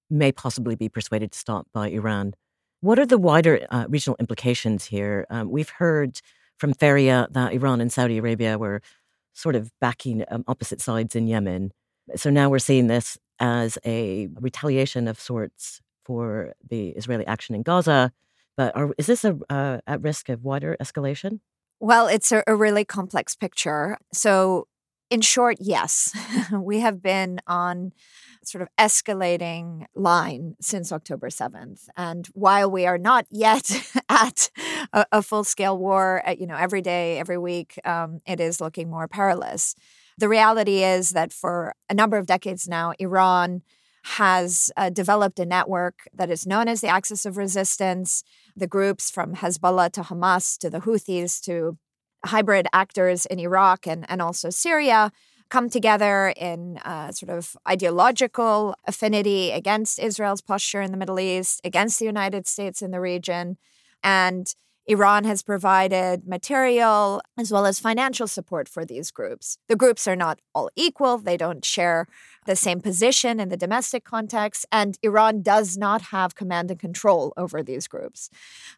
may 0.10 0.34
possibly 0.34 0.76
be 0.76 0.90
persuaded 0.90 1.32
to 1.32 1.40
stop 1.40 1.68
by 1.74 1.90
Iran. 1.90 2.34
What 2.82 2.98
are 2.98 3.06
the 3.06 3.18
wider 3.18 3.68
uh, 3.70 3.86
regional 3.90 4.16
implications 4.20 4.86
here? 4.86 5.28
Um, 5.30 5.52
we've 5.52 5.70
heard 5.70 6.22
from 6.58 6.74
Farea 6.74 7.28
that 7.32 7.52
Iran 7.52 7.82
and 7.82 7.92
Saudi 7.92 8.18
Arabia 8.18 8.58
were 8.58 8.82
sort 9.34 9.56
of 9.56 9.72
backing 9.82 10.24
um, 10.32 10.46
opposite 10.48 10.80
sides 10.80 11.14
in 11.14 11.28
Yemen. 11.28 11.72
So 12.16 12.30
now 12.30 12.50
we're 12.50 12.60
seeing 12.60 12.88
this 12.88 13.18
as 13.40 13.78
a 13.86 14.28
retaliation 14.40 15.10
of 15.10 15.20
sorts 15.20 15.82
for 16.06 16.54
the 16.70 16.90
Israeli 16.90 17.26
action 17.28 17.54
in 17.54 17.64
Gaza. 17.64 18.14
But 18.56 18.76
are, 18.78 18.94
is 18.98 19.08
this 19.08 19.26
a, 19.26 19.38
uh, 19.50 19.80
at 19.86 20.02
risk 20.02 20.30
of 20.30 20.46
wider 20.46 20.78
escalation? 20.82 21.42
Well, 21.82 22.08
it's 22.08 22.32
a, 22.32 22.44
a 22.48 22.56
really 22.56 22.86
complex 22.86 23.36
picture. 23.36 23.98
So 24.14 24.68
in 25.10 25.22
short, 25.22 25.58
yes. 25.60 26.16
we 26.52 26.80
have 26.80 27.02
been 27.02 27.40
on 27.48 27.92
sort 28.44 28.62
of 28.62 28.70
escalating 28.78 29.86
line 29.96 30.56
since 30.62 30.92
October 30.92 31.30
7th. 31.30 31.88
And 31.98 32.28
while 32.34 32.72
we 32.72 32.86
are 32.86 32.98
not 32.98 33.26
yet 33.30 33.70
at 34.10 34.50
a, 34.94 35.06
a 35.12 35.22
full 35.22 35.44
scale 35.44 35.78
war, 35.78 36.24
uh, 36.28 36.36
you 36.38 36.48
know, 36.48 36.56
every 36.56 36.82
day, 36.82 37.20
every 37.20 37.38
week, 37.38 37.80
um, 37.86 38.20
it 38.26 38.40
is 38.40 38.62
looking 38.62 38.90
more 38.90 39.08
perilous. 39.08 39.76
The 40.18 40.30
reality 40.30 40.84
is 40.84 41.12
that 41.12 41.32
for 41.32 41.74
a 41.90 41.94
number 41.94 42.18
of 42.18 42.26
decades 42.26 42.68
now, 42.68 42.94
Iran 43.00 43.62
has 44.04 44.72
uh, 44.78 44.90
developed 44.90 45.40
a 45.40 45.46
network 45.46 46.08
that 46.14 46.30
is 46.30 46.48
known 46.48 46.68
as 46.68 46.82
the 46.82 46.88
Axis 46.88 47.26
of 47.26 47.38
Resistance. 47.38 48.24
The 48.56 48.68
groups 48.68 49.12
from 49.12 49.36
Hezbollah 49.36 49.92
to 49.94 50.02
Hamas 50.02 50.58
to 50.60 50.70
the 50.70 50.80
Houthis 50.80 51.42
to 51.46 51.78
hybrid 52.26 52.68
actors 52.74 53.26
in 53.26 53.40
Iraq 53.40 53.88
and, 53.88 54.06
and 54.10 54.22
also 54.22 54.50
Syria 54.50 55.12
come 55.50 55.70
together 55.70 56.34
in 56.38 56.78
uh, 56.86 57.12
sort 57.12 57.32
of 57.32 57.58
ideological 57.68 58.76
affinity 58.86 59.52
against 59.52 60.00
Israel's 60.00 60.42
posture 60.42 60.82
in 60.82 60.92
the 60.92 60.98
Middle 60.98 61.20
East, 61.20 61.60
against 61.64 62.00
the 62.00 62.06
United 62.06 62.48
States 62.48 62.82
in 62.82 62.92
the 62.92 63.02
region. 63.02 63.58
And 64.04 64.54
Iran 64.90 65.24
has 65.24 65.44
provided 65.44 66.28
material 66.28 67.22
as 67.38 67.52
well 67.52 67.68
as 67.68 67.80
financial 67.80 68.28
support 68.28 68.68
for 68.68 68.84
these 68.84 69.12
groups. 69.12 69.60
The 69.68 69.76
groups 69.76 70.08
are 70.08 70.16
not 70.16 70.40
all 70.56 70.72
equal, 70.76 71.20
they 71.20 71.38
don't 71.38 71.64
share 71.64 72.08
the 72.48 72.56
same 72.56 72.82
position 72.82 73.40
in 73.40 73.50
the 73.50 73.56
domestic 73.58 74.04
context, 74.04 74.66
and 74.72 74.98
Iran 75.04 75.44
does 75.44 75.78
not 75.78 76.02
have 76.02 76.34
command 76.34 76.72
and 76.72 76.80
control 76.80 77.34
over 77.38 77.62
these 77.62 77.88
groups. 77.88 78.32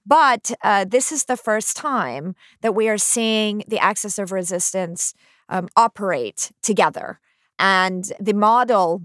But 0.06 0.52
uh, 0.62 0.84
this 0.84 1.14
is 1.14 1.24
the 1.24 1.38
first 1.38 1.78
time 1.78 2.36
that 2.60 2.76
we 2.76 2.90
are 2.90 2.98
seeing 2.98 3.64
the 3.66 3.80
axis 3.80 4.20
of 4.20 4.34
resistance 4.34 5.14
um, 5.48 5.70
operate 5.78 6.52
together. 6.62 7.22
And 7.58 8.12
the 8.20 8.34
model 8.34 9.04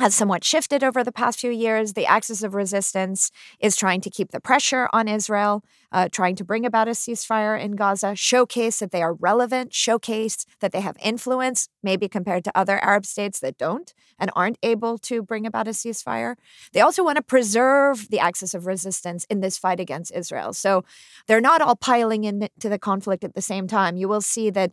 has 0.00 0.14
somewhat 0.14 0.42
shifted 0.42 0.82
over 0.82 1.04
the 1.04 1.12
past 1.12 1.38
few 1.38 1.50
years. 1.50 1.92
The 1.92 2.06
axis 2.06 2.42
of 2.42 2.54
resistance 2.54 3.30
is 3.60 3.76
trying 3.76 4.00
to 4.00 4.10
keep 4.10 4.30
the 4.30 4.40
pressure 4.40 4.88
on 4.94 5.08
Israel, 5.08 5.62
uh, 5.92 6.08
trying 6.10 6.36
to 6.36 6.44
bring 6.44 6.64
about 6.64 6.88
a 6.88 6.92
ceasefire 6.92 7.60
in 7.60 7.76
Gaza, 7.76 8.16
showcase 8.16 8.78
that 8.78 8.92
they 8.92 9.02
are 9.02 9.12
relevant, 9.12 9.74
showcase 9.74 10.46
that 10.60 10.72
they 10.72 10.80
have 10.80 10.96
influence, 11.02 11.68
maybe 11.82 12.08
compared 12.08 12.44
to 12.44 12.58
other 12.58 12.82
Arab 12.82 13.04
states 13.04 13.40
that 13.40 13.58
don't 13.58 13.92
and 14.18 14.30
aren't 14.34 14.58
able 14.62 14.96
to 14.96 15.22
bring 15.22 15.44
about 15.44 15.68
a 15.68 15.72
ceasefire. 15.72 16.36
They 16.72 16.80
also 16.80 17.04
want 17.04 17.16
to 17.16 17.22
preserve 17.22 18.08
the 18.08 18.20
axis 18.20 18.54
of 18.54 18.66
resistance 18.66 19.26
in 19.28 19.40
this 19.40 19.58
fight 19.58 19.80
against 19.80 20.12
Israel. 20.14 20.54
So 20.54 20.82
they're 21.26 21.42
not 21.42 21.60
all 21.60 21.76
piling 21.76 22.24
into 22.24 22.68
the 22.68 22.78
conflict 22.78 23.22
at 23.22 23.34
the 23.34 23.42
same 23.42 23.66
time. 23.68 23.98
You 23.98 24.08
will 24.08 24.22
see 24.22 24.48
that 24.50 24.72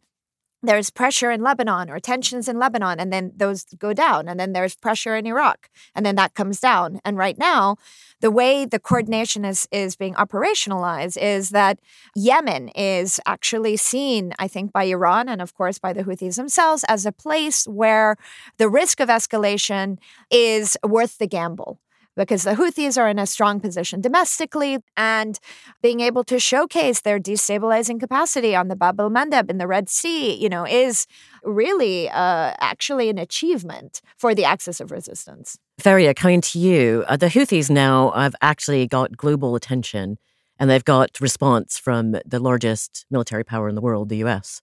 there's 0.63 0.89
pressure 0.89 1.31
in 1.31 1.41
Lebanon 1.41 1.89
or 1.89 1.99
tensions 1.99 2.47
in 2.47 2.57
Lebanon, 2.59 2.99
and 2.99 3.13
then 3.13 3.31
those 3.35 3.65
go 3.77 3.93
down. 3.93 4.27
And 4.27 4.39
then 4.39 4.53
there's 4.53 4.75
pressure 4.75 5.15
in 5.15 5.27
Iraq, 5.27 5.69
and 5.95 6.05
then 6.05 6.15
that 6.15 6.33
comes 6.33 6.59
down. 6.59 6.99
And 7.05 7.17
right 7.17 7.37
now, 7.37 7.77
the 8.21 8.31
way 8.31 8.65
the 8.65 8.79
coordination 8.79 9.45
is, 9.45 9.67
is 9.71 9.95
being 9.95 10.15
operationalized 10.15 11.17
is 11.21 11.51
that 11.51 11.79
Yemen 12.15 12.69
is 12.69 13.19
actually 13.25 13.77
seen, 13.77 14.33
I 14.39 14.47
think, 14.47 14.71
by 14.71 14.85
Iran 14.85 15.29
and, 15.29 15.41
of 15.41 15.53
course, 15.53 15.77
by 15.77 15.93
the 15.93 16.03
Houthis 16.03 16.35
themselves 16.35 16.83
as 16.87 17.05
a 17.05 17.11
place 17.11 17.65
where 17.67 18.17
the 18.57 18.69
risk 18.69 18.99
of 18.99 19.09
escalation 19.09 19.97
is 20.31 20.77
worth 20.83 21.19
the 21.19 21.27
gamble 21.27 21.79
because 22.17 22.43
the 22.43 22.55
Houthis 22.55 22.97
are 22.97 23.07
in 23.07 23.19
a 23.19 23.25
strong 23.25 23.59
position 23.61 24.01
domestically 24.01 24.79
and 24.97 25.39
being 25.81 26.01
able 26.01 26.23
to 26.25 26.39
showcase 26.39 27.01
their 27.01 27.19
destabilizing 27.19 27.99
capacity 27.99 28.55
on 28.55 28.67
the 28.67 28.75
Bab 28.75 28.99
el 28.99 29.09
Mandeb 29.09 29.49
in 29.49 29.59
the 29.59 29.67
Red 29.67 29.87
Sea, 29.87 30.33
you 30.33 30.49
know, 30.49 30.65
is 30.65 31.07
really 31.43 32.09
uh, 32.09 32.53
actually 32.59 33.09
an 33.09 33.17
achievement 33.17 34.01
for 34.17 34.35
the 34.35 34.43
axis 34.43 34.81
of 34.81 34.91
resistance. 34.91 35.57
Farea, 35.79 36.15
coming 36.15 36.41
to 36.41 36.59
you, 36.59 37.05
uh, 37.07 37.15
the 37.15 37.27
Houthis 37.27 37.69
now 37.69 38.11
have 38.11 38.35
actually 38.41 38.87
got 38.87 39.15
global 39.15 39.55
attention 39.55 40.17
and 40.59 40.69
they've 40.69 40.83
got 40.83 41.21
response 41.21 41.77
from 41.77 42.11
the 42.25 42.39
largest 42.39 43.05
military 43.11 43.43
power 43.43 43.69
in 43.69 43.75
the 43.75 43.81
world, 43.81 44.09
the 44.09 44.23
US. 44.25 44.61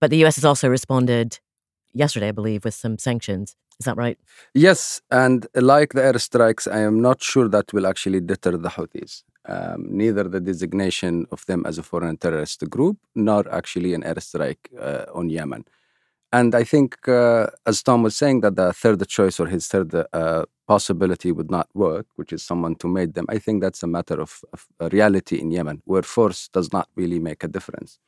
But 0.00 0.10
the 0.10 0.22
US 0.24 0.36
has 0.36 0.44
also 0.44 0.68
responded 0.68 1.40
yesterday, 1.94 2.28
I 2.28 2.32
believe, 2.32 2.64
with 2.64 2.74
some 2.74 2.98
sanctions. 2.98 3.56
Is 3.80 3.86
that 3.86 3.96
right? 3.96 4.18
Yes, 4.54 5.00
and 5.10 5.46
like 5.54 5.94
the 5.94 6.00
airstrikes, 6.00 6.72
I 6.72 6.80
am 6.80 7.00
not 7.00 7.22
sure 7.22 7.48
that 7.48 7.72
will 7.72 7.86
actually 7.86 8.20
deter 8.20 8.56
the 8.56 8.68
Houthis. 8.68 9.22
Um, 9.46 9.86
neither 9.90 10.24
the 10.24 10.40
designation 10.40 11.26
of 11.30 11.44
them 11.46 11.66
as 11.66 11.76
a 11.78 11.82
foreign 11.82 12.16
terrorist 12.16 12.68
group, 12.70 12.98
nor 13.14 13.52
actually 13.52 13.92
an 13.92 14.02
airstrike 14.02 14.64
uh, 14.80 15.04
on 15.12 15.28
Yemen. 15.28 15.64
And 16.32 16.54
I 16.54 16.64
think, 16.64 17.06
uh, 17.06 17.46
as 17.66 17.82
Tom 17.82 18.02
was 18.02 18.16
saying, 18.16 18.40
that 18.40 18.56
the 18.56 18.72
third 18.72 19.06
choice 19.06 19.38
or 19.38 19.46
his 19.46 19.68
third 19.68 19.94
uh, 19.94 20.44
possibility 20.66 21.30
would 21.30 21.50
not 21.50 21.68
work, 21.74 22.06
which 22.16 22.32
is 22.32 22.42
someone 22.42 22.74
to 22.76 22.88
mate 22.88 23.14
them. 23.14 23.26
I 23.28 23.38
think 23.38 23.62
that's 23.62 23.82
a 23.82 23.86
matter 23.86 24.20
of, 24.20 24.40
of 24.52 24.66
reality 24.92 25.40
in 25.40 25.50
Yemen, 25.50 25.82
where 25.84 26.02
force 26.02 26.48
does 26.48 26.72
not 26.72 26.88
really 26.96 27.18
make 27.18 27.44
a 27.44 27.48
difference, 27.48 27.98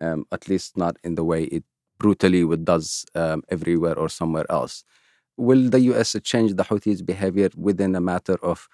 um, 0.00 0.24
at 0.32 0.48
least 0.48 0.76
not 0.76 0.96
in 1.02 1.14
the 1.14 1.24
way 1.24 1.44
it 1.44 1.64
brutally 1.98 2.44
with 2.44 2.64
does 2.64 3.04
um, 3.14 3.42
everywhere 3.48 3.98
or 3.98 4.08
somewhere 4.08 4.46
else. 4.50 4.84
Will 5.36 5.68
the 5.68 5.80
US 5.80 6.16
change 6.22 6.54
the 6.54 6.64
Houthis' 6.64 7.04
behavior 7.04 7.50
within 7.56 7.94
a 7.96 8.00
matter 8.00 8.36
of 8.42 8.68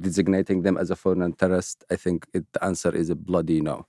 designating 0.00 0.62
them 0.62 0.76
as 0.76 0.90
a 0.90 0.96
foreign 0.96 1.32
terrorist? 1.32 1.84
I 1.90 1.96
think 1.96 2.26
it, 2.32 2.44
the 2.52 2.64
answer 2.64 2.94
is 2.94 3.10
a 3.10 3.14
bloody 3.14 3.60
no. 3.60 3.86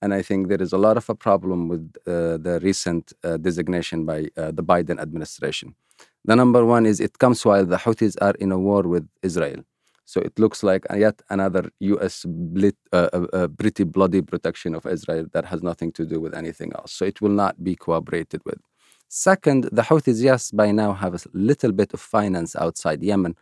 And 0.00 0.14
I 0.14 0.22
think 0.22 0.48
there 0.48 0.62
is 0.62 0.72
a 0.72 0.78
lot 0.78 0.96
of 0.96 1.08
a 1.08 1.14
problem 1.14 1.68
with 1.68 1.92
uh, 2.06 2.38
the 2.38 2.60
recent 2.62 3.12
uh, 3.24 3.36
designation 3.36 4.04
by 4.04 4.28
uh, 4.36 4.52
the 4.52 4.62
Biden 4.62 5.00
administration. 5.00 5.74
The 6.24 6.36
number 6.36 6.64
one 6.64 6.86
is 6.86 7.00
it 7.00 7.18
comes 7.18 7.44
while 7.44 7.66
the 7.66 7.78
Houthis 7.78 8.16
are 8.20 8.34
in 8.38 8.52
a 8.52 8.58
war 8.58 8.82
with 8.82 9.08
Israel. 9.22 9.64
So 10.08 10.22
it 10.22 10.38
looks 10.38 10.62
like 10.62 10.86
yet 10.96 11.20
another 11.28 11.70
U.S. 11.80 12.24
Blit, 12.24 12.76
uh, 12.94 13.10
uh, 13.12 13.26
uh, 13.34 13.48
pretty 13.48 13.84
bloody 13.84 14.22
protection 14.22 14.74
of 14.74 14.86
Israel 14.86 15.26
that 15.34 15.44
has 15.44 15.62
nothing 15.62 15.92
to 15.92 16.06
do 16.06 16.18
with 16.18 16.34
anything 16.34 16.72
else. 16.76 16.92
So 16.92 17.04
it 17.04 17.20
will 17.20 17.36
not 17.44 17.62
be 17.62 17.76
cooperated 17.76 18.40
with. 18.46 18.58
Second, 19.08 19.64
the 19.70 19.82
Houthis, 19.82 20.22
yes, 20.22 20.50
by 20.50 20.72
now 20.72 20.94
have 20.94 21.12
a 21.14 21.20
little 21.34 21.72
bit 21.72 21.92
of 21.92 22.00
finance 22.00 22.56
outside 22.56 23.02
Yemen, 23.02 23.36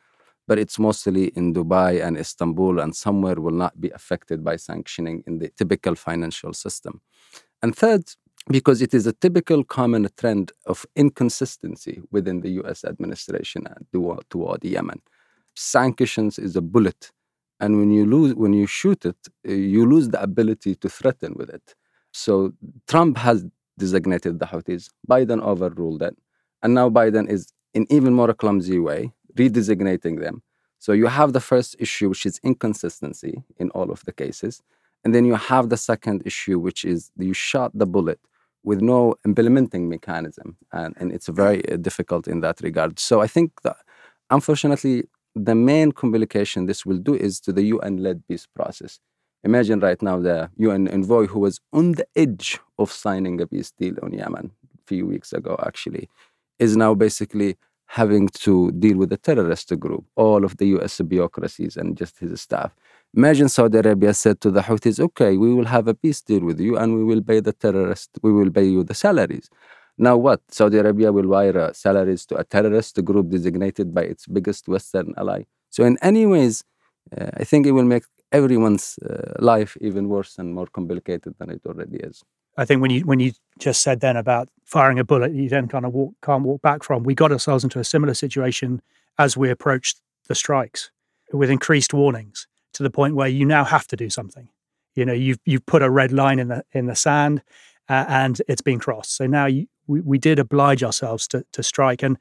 but 0.49 0.59
it's 0.59 0.77
mostly 0.77 1.27
in 1.37 1.55
Dubai 1.55 2.05
and 2.05 2.19
Istanbul, 2.19 2.81
and 2.81 2.97
somewhere 2.97 3.37
will 3.37 3.59
not 3.65 3.81
be 3.81 3.91
affected 3.91 4.43
by 4.43 4.57
sanctioning 4.57 5.23
in 5.29 5.39
the 5.39 5.51
typical 5.51 5.95
financial 5.95 6.53
system. 6.53 7.01
And 7.63 7.77
third, 7.77 8.03
because 8.51 8.83
it 8.83 8.93
is 8.93 9.07
a 9.07 9.13
typical 9.13 9.63
common 9.63 10.09
trend 10.17 10.51
of 10.67 10.85
inconsistency 10.97 12.03
within 12.11 12.41
the 12.41 12.51
US 12.63 12.85
administration 12.85 13.69
toward, 13.93 14.29
toward 14.31 14.65
Yemen. 14.65 15.01
Sanctions 15.57 16.39
is 16.39 16.55
a 16.55 16.63
bullet, 16.63 17.11
and 17.61 17.79
when 17.79 17.91
you 17.91 18.05
lose, 18.05 18.35
when 18.35 18.53
you 18.53 18.67
shoot 18.67 19.05
it, 19.07 19.17
you 19.45 19.87
lose 19.87 20.11
the 20.11 20.23
ability 20.23 20.75
to 20.77 20.89
threaten 20.89 21.35
with 21.35 21.49
it. 21.51 21.75
So 22.13 22.53
Trump 22.87 23.19
has 23.19 23.45
designated 23.79 24.39
the 24.39 24.47
Houthis. 24.47 24.91
Biden 25.09 25.43
overruled 25.43 26.03
it. 26.03 26.17
And 26.63 26.75
now 26.75 26.89
Biden 26.89 27.29
is, 27.29 27.53
in 27.75 27.87
even 27.91 28.15
more 28.15 28.31
a 28.31 28.35
clumsy 28.35 28.79
way, 28.79 29.13
redesignating 29.35 30.21
them. 30.21 30.43
So 30.79 30.93
you 30.93 31.07
have 31.07 31.33
the 31.33 31.41
first 31.41 31.77
issue, 31.79 32.09
which 32.09 32.27
is 32.27 32.41
inconsistency 32.43 33.43
in 33.59 33.71
all 33.71 33.91
of 33.91 34.05
the 34.05 34.13
cases. 34.13 34.63
And 35.05 35.15
then 35.15 35.25
you 35.25 35.35
have 35.35 35.69
the 35.69 35.77
second 35.77 36.23
issue, 36.25 36.59
which 36.59 36.85
is 36.85 37.11
you 37.19 37.35
shot 37.35 37.71
the 37.75 37.87
bullet 37.87 38.21
with 38.65 38.81
no 38.81 39.15
implementing 39.25 39.89
mechanism. 39.89 40.57
And, 40.73 40.95
and 40.99 41.13
it's 41.13 41.29
very 41.29 41.67
uh, 41.71 41.77
difficult 41.77 42.27
in 42.29 42.41
that 42.41 42.61
regard. 42.61 42.99
So 42.99 43.21
I 43.21 43.27
think 43.27 43.53
that, 43.63 43.77
unfortunately, 44.31 45.05
the 45.37 45.55
main 45.55 45.93
complication 45.93 46.64
this 46.64 46.87
will 46.87 46.97
do 46.97 47.14
is 47.14 47.40
to 47.40 47.52
the 47.52 47.64
UN 47.64 47.99
led 47.99 48.26
peace 48.26 48.47
process. 48.47 48.99
Imagine 49.45 49.81
right 49.81 50.00
now 50.00 50.19
the 50.19 50.50
UN 50.57 50.88
envoy 50.88 51.26
who 51.26 51.40
was 51.40 51.61
on 51.73 51.93
the 51.93 52.07
edge 52.16 52.59
of 52.78 52.90
signing 52.90 53.40
a 53.40 53.47
peace 53.47 53.71
deal 53.71 53.95
on 54.02 54.12
Yemen 54.12 54.50
a 54.75 54.87
few 54.87 55.07
weeks 55.07 55.35
ago, 55.35 55.57
actually, 55.64 56.09
is 56.59 56.75
now 56.76 56.95
basically 56.95 57.57
having 57.88 58.28
to 58.28 58.73
deal 58.73 58.97
with 58.97 59.12
a 59.12 59.19
terrorist 59.19 59.78
group, 59.78 60.05
all 60.16 60.43
of 60.43 60.57
the 60.57 60.66
US 60.78 61.00
bureaucracies 61.02 61.76
and 61.76 61.97
just 61.97 62.19
his 62.19 62.40
staff. 62.40 62.75
Imagine 63.14 63.49
Saudi 63.49 63.78
Arabia 63.78 64.14
said 64.14 64.40
to 64.40 64.50
the 64.50 64.62
Houthis, 64.62 64.99
okay, 64.99 65.37
we 65.37 65.55
will 65.55 65.66
have 65.66 65.87
a 65.87 65.95
peace 65.95 66.23
deal 66.23 66.40
with 66.40 66.59
you 66.59 66.76
and 66.78 66.97
we 66.97 67.05
will 67.05 67.23
pay 67.23 67.40
the 67.40 67.52
terrorists, 67.52 68.19
we 68.23 68.33
will 68.33 68.50
pay 68.50 68.64
you 68.64 68.83
the 68.83 68.95
salaries. 68.95 69.50
Now 69.99 70.17
what? 70.17 70.41
Saudi 70.50 70.79
Arabia 70.79 71.12
will 71.12 71.26
wire 71.26 71.59
uh, 71.59 71.73
salaries 71.73 72.26
to 72.26 72.37
a 72.37 72.45
terrorist 72.45 73.03
group 73.05 73.31
designated 73.31 73.95
by 73.95 74.03
its 74.03 74.26
biggest 74.26 74.69
Western 74.69 75.15
ally. 75.17 75.45
So 75.71 75.85
in 75.85 75.99
any 76.03 76.26
ways, 76.26 76.65
uh, 77.17 77.31
I 77.35 77.45
think 77.45 77.67
it 77.67 77.73
will 77.73 77.85
make 77.85 78.05
everyone's 78.33 78.99
uh, 78.99 79.33
life 79.38 79.76
even 79.81 80.09
worse 80.09 80.38
and 80.38 80.55
more 80.55 80.67
complicated 80.67 81.35
than 81.38 81.50
it 81.50 81.62
already 81.65 81.97
is. 81.97 82.23
I 82.59 82.65
think 82.65 82.81
when 82.81 82.91
you 82.91 83.00
when 83.03 83.21
you 83.21 83.33
just 83.59 83.83
said 83.83 84.00
then 84.00 84.17
about 84.17 84.49
firing 84.65 84.99
a 84.99 85.05
bullet, 85.05 85.33
you 85.33 85.49
then 85.49 85.69
kind 85.69 85.85
of 85.85 85.93
walk, 85.93 86.15
can't 86.23 86.43
walk 86.43 86.62
back 86.62 86.83
from. 86.83 87.03
We 87.03 87.15
got 87.15 87.33
ourselves 87.33 87.65
into 87.65 87.79
a 87.79 87.85
similar 87.85 88.15
situation 88.15 88.81
as 89.19 89.37
we 89.37 89.50
approached 89.50 90.00
the 90.29 90.35
strikes 90.35 90.91
with 91.33 91.50
increased 91.50 91.93
warnings 91.93 92.49
to 92.73 92.83
the 92.83 92.91
point 92.91 93.15
where 93.15 93.29
you 93.29 93.45
now 93.45 93.65
have 93.65 93.87
to 93.88 93.97
do 93.97 94.09
something. 94.11 94.49
You 94.95 95.05
know, 95.05 95.12
you've 95.12 95.38
you've 95.45 95.67
put 95.67 95.83
a 95.83 95.91
red 95.91 96.12
line 96.12 96.38
in 96.38 96.49
the 96.49 96.65
in 96.73 96.87
the 96.87 96.97
sand, 96.97 97.43
uh, 97.88 98.07
and 98.09 98.41
it's 98.49 98.62
been 98.62 98.79
crossed. 98.79 99.15
So 99.15 99.26
now 99.26 99.47
you, 99.47 99.67
we, 99.87 100.00
we 100.00 100.19
did 100.19 100.38
oblige 100.38 100.83
ourselves 100.83 101.26
to, 101.28 101.45
to 101.52 101.62
strike. 101.62 102.02
And 102.02 102.19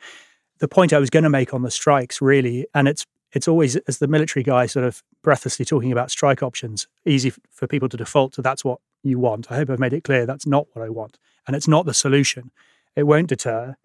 the 0.60 0.68
point 0.68 0.94
I 0.94 1.00
was 1.00 1.10
going 1.10 1.24
to 1.24 1.30
make 1.30 1.54
on 1.54 1.62
the 1.62 1.72
strikes, 1.72 2.22
really, 2.22 2.66
and 2.74 2.88
it's 2.88 3.06
it's 3.34 3.48
always 3.48 3.76
as 3.76 3.98
the 3.98 4.08
military 4.08 4.44
guy 4.44 4.66
sort 4.66 4.86
of 4.86 5.04
breathlessly 5.22 5.66
talking 5.66 5.92
about 5.92 6.10
strike 6.10 6.42
options, 6.42 6.88
easy 7.06 7.34
for 7.52 7.68
people 7.68 7.90
to 7.90 7.98
default 7.98 8.32
to 8.34 8.42
that's 8.42 8.64
what 8.64 8.80
you 9.04 9.20
want. 9.20 9.52
I 9.52 9.56
hope 9.58 9.70
I've 9.70 9.80
made 9.80 9.92
it 9.92 10.06
clear 10.06 10.26
that's 10.26 10.48
not 10.48 10.68
what 10.74 10.86
I 10.86 10.90
want, 10.90 11.18
and 11.46 11.56
it's 11.56 11.68
not 11.68 11.86
the 11.86 11.94
solution. 11.94 12.52
It 12.96 13.04
won't 13.04 13.28
deter, 13.28 13.76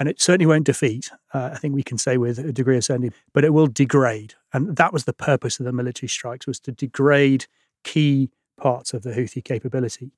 and 0.00 0.08
it 0.08 0.20
certainly 0.20 0.46
won't 0.46 0.66
defeat. 0.66 1.10
Uh, 1.32 1.50
I 1.52 1.58
think 1.58 1.74
we 1.74 1.84
can 1.84 1.98
say 1.98 2.16
with 2.16 2.38
a 2.38 2.52
degree 2.52 2.76
of 2.76 2.84
certainty, 2.84 3.14
but 3.32 3.44
it 3.44 3.50
will 3.50 3.68
degrade, 3.68 4.34
and 4.52 4.76
that 4.76 4.92
was 4.92 5.04
the 5.04 5.12
purpose 5.12 5.60
of 5.60 5.66
the 5.66 5.72
military 5.72 6.08
strikes 6.08 6.46
was 6.46 6.58
to 6.60 6.72
degrade 6.72 7.46
key 7.84 8.30
parts 8.56 8.92
of 8.92 9.02
the 9.02 9.12
Houthi 9.12 9.42
capability. 9.42 10.12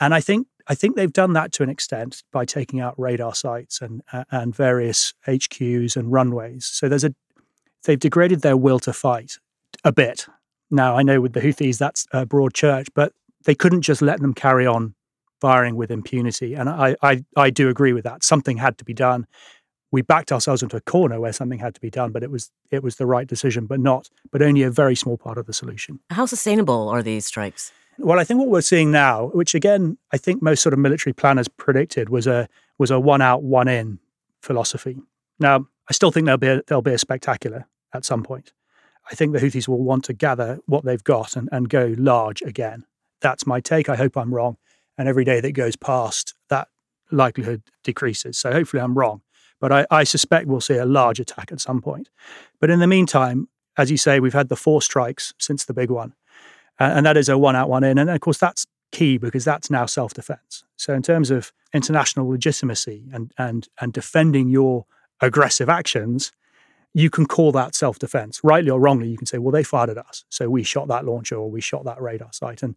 And 0.00 0.14
I 0.14 0.20
think 0.20 0.46
I 0.68 0.74
think 0.74 0.96
they've 0.96 1.12
done 1.12 1.32
that 1.32 1.52
to 1.52 1.62
an 1.62 1.70
extent 1.70 2.22
by 2.30 2.44
taking 2.44 2.80
out 2.80 2.98
radar 2.98 3.34
sites 3.34 3.80
and 3.80 4.02
uh, 4.12 4.24
and 4.30 4.54
various 4.54 5.14
HQs 5.26 5.96
and 5.96 6.12
runways. 6.12 6.66
So 6.66 6.88
there's 6.88 7.04
a 7.04 7.14
they've 7.84 7.98
degraded 7.98 8.42
their 8.42 8.56
will 8.56 8.78
to 8.80 8.92
fight 8.92 9.38
a 9.84 9.92
bit. 9.92 10.26
Now 10.70 10.96
I 10.96 11.02
know 11.02 11.20
with 11.20 11.32
the 11.32 11.40
Houthis 11.40 11.78
that's 11.78 12.06
a 12.12 12.26
broad 12.26 12.54
church, 12.54 12.88
but 12.94 13.12
they 13.44 13.54
couldn't 13.54 13.82
just 13.82 14.02
let 14.02 14.20
them 14.20 14.34
carry 14.34 14.66
on 14.66 14.94
firing 15.40 15.76
with 15.76 15.90
impunity. 15.90 16.54
And 16.54 16.68
I 16.68 16.96
I, 17.02 17.24
I 17.36 17.50
do 17.50 17.68
agree 17.68 17.94
with 17.94 18.04
that. 18.04 18.22
Something 18.22 18.58
had 18.58 18.76
to 18.78 18.84
be 18.84 18.94
done. 18.94 19.26
We 19.90 20.02
backed 20.02 20.32
ourselves 20.32 20.62
into 20.62 20.76
a 20.76 20.82
corner 20.82 21.18
where 21.18 21.32
something 21.32 21.60
had 21.60 21.74
to 21.74 21.80
be 21.80 21.88
done, 21.88 22.12
but 22.12 22.22
it 22.22 22.30
was 22.30 22.50
it 22.70 22.82
was 22.82 22.96
the 22.96 23.06
right 23.06 23.26
decision, 23.26 23.64
but 23.64 23.80
not 23.80 24.10
but 24.30 24.42
only 24.42 24.62
a 24.62 24.70
very 24.70 24.94
small 24.94 25.16
part 25.16 25.38
of 25.38 25.46
the 25.46 25.54
solution. 25.54 26.00
How 26.10 26.26
sustainable 26.26 26.90
are 26.90 27.02
these 27.02 27.24
strikes? 27.24 27.72
Well, 27.98 28.20
I 28.20 28.24
think 28.24 28.38
what 28.38 28.48
we're 28.48 28.60
seeing 28.60 28.92
now, 28.92 29.26
which 29.34 29.54
again 29.54 29.98
I 30.12 30.18
think 30.18 30.40
most 30.40 30.62
sort 30.62 30.72
of 30.72 30.78
military 30.78 31.12
planners 31.12 31.48
predicted, 31.48 32.08
was 32.08 32.26
a 32.26 32.48
was 32.78 32.90
a 32.90 33.00
one 33.00 33.20
out, 33.20 33.42
one 33.42 33.66
in 33.68 33.98
philosophy. 34.40 34.96
Now, 35.40 35.66
I 35.88 35.92
still 35.92 36.10
think 36.10 36.26
there'll 36.26 36.38
be 36.38 36.48
a, 36.48 36.62
there'll 36.66 36.82
be 36.82 36.92
a 36.92 36.98
spectacular 36.98 37.66
at 37.92 38.04
some 38.04 38.22
point. 38.22 38.52
I 39.10 39.14
think 39.14 39.32
the 39.32 39.38
Houthis 39.38 39.66
will 39.66 39.82
want 39.82 40.04
to 40.04 40.12
gather 40.12 40.60
what 40.66 40.84
they've 40.84 41.02
got 41.02 41.34
and, 41.34 41.48
and 41.50 41.68
go 41.68 41.94
large 41.98 42.42
again. 42.42 42.84
That's 43.20 43.46
my 43.46 43.60
take. 43.60 43.88
I 43.88 43.96
hope 43.96 44.16
I'm 44.16 44.34
wrong. 44.34 44.58
And 44.96 45.08
every 45.08 45.24
day 45.24 45.40
that 45.40 45.52
goes 45.52 45.76
past, 45.76 46.34
that 46.50 46.68
likelihood 47.10 47.62
decreases. 47.82 48.36
So 48.36 48.52
hopefully 48.52 48.82
I'm 48.82 48.98
wrong. 48.98 49.22
But 49.60 49.72
I, 49.72 49.86
I 49.90 50.04
suspect 50.04 50.46
we'll 50.46 50.60
see 50.60 50.76
a 50.76 50.84
large 50.84 51.18
attack 51.18 51.50
at 51.50 51.60
some 51.60 51.80
point. 51.80 52.10
But 52.60 52.70
in 52.70 52.80
the 52.80 52.86
meantime, 52.86 53.48
as 53.76 53.90
you 53.90 53.96
say, 53.96 54.20
we've 54.20 54.34
had 54.34 54.50
the 54.50 54.56
four 54.56 54.82
strikes 54.82 55.32
since 55.38 55.64
the 55.64 55.74
big 55.74 55.90
one 55.90 56.14
Uh, 56.80 56.92
and 56.94 57.06
that 57.06 57.16
is 57.16 57.28
a 57.28 57.36
one 57.36 57.56
out, 57.56 57.68
one 57.68 57.84
in. 57.84 57.98
And 57.98 58.10
of 58.10 58.20
course, 58.20 58.38
that's 58.38 58.66
key 58.92 59.18
because 59.18 59.44
that's 59.44 59.70
now 59.70 59.86
self 59.86 60.14
defense. 60.14 60.64
So, 60.76 60.94
in 60.94 61.02
terms 61.02 61.30
of 61.30 61.52
international 61.72 62.28
legitimacy 62.28 63.04
and 63.12 63.32
and 63.38 63.68
and 63.80 63.92
defending 63.92 64.48
your 64.48 64.86
aggressive 65.20 65.68
actions, 65.68 66.32
you 66.94 67.10
can 67.10 67.26
call 67.26 67.52
that 67.52 67.74
self 67.74 67.98
defense, 67.98 68.40
rightly 68.42 68.70
or 68.70 68.80
wrongly. 68.80 69.08
You 69.08 69.16
can 69.16 69.26
say, 69.26 69.38
well, 69.38 69.52
they 69.52 69.62
fired 69.62 69.90
at 69.90 69.98
us, 69.98 70.24
so 70.28 70.48
we 70.48 70.62
shot 70.62 70.88
that 70.88 71.04
launcher 71.04 71.36
or 71.36 71.50
we 71.50 71.60
shot 71.60 71.84
that 71.84 72.00
radar 72.00 72.32
site, 72.32 72.62
and 72.62 72.76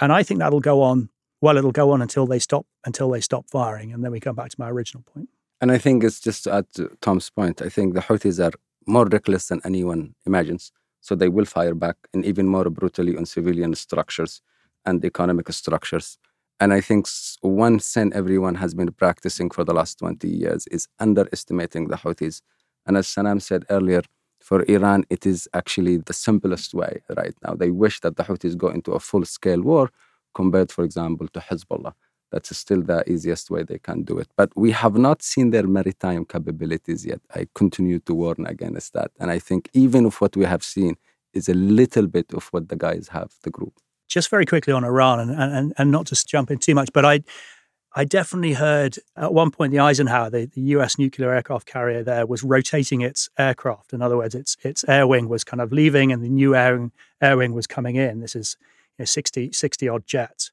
and 0.00 0.12
I 0.12 0.22
think 0.22 0.40
that'll 0.40 0.60
go 0.60 0.82
on. 0.82 1.10
Well, 1.40 1.56
it'll 1.56 1.72
go 1.72 1.92
on 1.92 2.02
until 2.02 2.26
they 2.26 2.38
stop 2.38 2.66
until 2.84 3.10
they 3.10 3.20
stop 3.20 3.48
firing, 3.50 3.92
and 3.92 4.04
then 4.04 4.12
we 4.12 4.20
come 4.20 4.36
back 4.36 4.50
to 4.50 4.56
my 4.58 4.70
original 4.70 5.02
point. 5.02 5.28
And 5.60 5.72
I 5.72 5.78
think 5.78 6.04
it's 6.04 6.20
just 6.20 6.44
to 6.44 6.54
add 6.54 6.72
to 6.74 6.96
Tom's 7.00 7.30
point. 7.30 7.62
I 7.62 7.68
think 7.68 7.94
the 7.94 8.00
Houthis 8.00 8.44
are 8.44 8.56
more 8.86 9.06
reckless 9.06 9.48
than 9.48 9.60
anyone 9.64 10.14
imagines. 10.24 10.72
So 11.08 11.14
they 11.14 11.30
will 11.30 11.46
fire 11.46 11.74
back 11.74 11.96
and 12.12 12.22
even 12.26 12.46
more 12.48 12.68
brutally 12.68 13.16
on 13.16 13.24
civilian 13.24 13.74
structures 13.74 14.42
and 14.84 15.02
economic 15.02 15.50
structures. 15.50 16.18
And 16.60 16.70
I 16.70 16.82
think 16.82 17.06
one 17.40 17.80
sin 17.80 18.12
everyone 18.14 18.56
has 18.56 18.74
been 18.74 18.92
practicing 18.92 19.48
for 19.48 19.64
the 19.64 19.72
last 19.72 20.00
20 20.00 20.28
years 20.28 20.66
is 20.66 20.86
underestimating 21.00 21.88
the 21.88 21.96
Houthis. 21.96 22.42
And 22.84 22.98
as 22.98 23.06
Sanam 23.06 23.40
said 23.40 23.64
earlier, 23.70 24.02
for 24.38 24.62
Iran, 24.68 25.06
it 25.08 25.24
is 25.24 25.48
actually 25.54 25.96
the 25.96 26.12
simplest 26.12 26.74
way 26.74 27.00
right 27.16 27.34
now. 27.42 27.54
They 27.54 27.70
wish 27.70 28.00
that 28.00 28.16
the 28.16 28.24
Houthis 28.24 28.54
go 28.54 28.68
into 28.68 28.92
a 28.92 29.00
full 29.00 29.24
scale 29.24 29.62
war 29.62 29.90
compared, 30.34 30.70
for 30.70 30.84
example, 30.84 31.26
to 31.28 31.40
Hezbollah. 31.40 31.94
That's 32.30 32.56
still 32.56 32.82
the 32.82 33.08
easiest 33.10 33.50
way 33.50 33.62
they 33.62 33.78
can 33.78 34.02
do 34.02 34.18
it. 34.18 34.28
But 34.36 34.50
we 34.54 34.70
have 34.72 34.96
not 34.96 35.22
seen 35.22 35.50
their 35.50 35.66
maritime 35.66 36.24
capabilities 36.24 37.06
yet. 37.06 37.20
I 37.34 37.48
continue 37.54 38.00
to 38.00 38.14
warn 38.14 38.46
against 38.46 38.92
that. 38.92 39.10
And 39.18 39.30
I 39.30 39.38
think 39.38 39.70
even 39.72 40.06
if 40.06 40.20
what 40.20 40.36
we 40.36 40.44
have 40.44 40.62
seen 40.62 40.96
is 41.32 41.48
a 41.48 41.54
little 41.54 42.06
bit 42.06 42.32
of 42.34 42.48
what 42.48 42.68
the 42.68 42.76
guys 42.76 43.08
have, 43.08 43.32
the 43.42 43.50
group. 43.50 43.74
Just 44.08 44.30
very 44.30 44.46
quickly 44.46 44.72
on 44.72 44.84
Iran, 44.84 45.20
and, 45.20 45.30
and, 45.30 45.74
and 45.76 45.90
not 45.90 46.06
to 46.06 46.26
jump 46.26 46.50
in 46.50 46.58
too 46.58 46.74
much, 46.74 46.90
but 46.94 47.04
I, 47.04 47.20
I 47.94 48.04
definitely 48.04 48.54
heard 48.54 48.96
at 49.16 49.34
one 49.34 49.50
point 49.50 49.72
the 49.72 49.80
Eisenhower, 49.80 50.30
the, 50.30 50.46
the 50.46 50.60
US 50.76 50.98
nuclear 50.98 51.32
aircraft 51.32 51.66
carrier 51.66 52.02
there, 52.02 52.26
was 52.26 52.42
rotating 52.42 53.00
its 53.00 53.28
aircraft. 53.38 53.92
In 53.92 54.02
other 54.02 54.16
words, 54.16 54.34
its 54.34 54.56
its 54.62 54.84
air 54.88 55.06
wing 55.06 55.28
was 55.28 55.44
kind 55.44 55.60
of 55.60 55.72
leaving 55.72 56.12
and 56.12 56.22
the 56.22 56.28
new 56.28 56.54
air, 56.54 56.90
air 57.20 57.36
wing 57.36 57.52
was 57.54 57.66
coming 57.66 57.96
in. 57.96 58.20
This 58.20 58.36
is 58.36 58.56
you 58.98 59.02
know, 59.02 59.06
60, 59.06 59.52
60 59.52 59.88
odd 59.88 60.06
jets. 60.06 60.52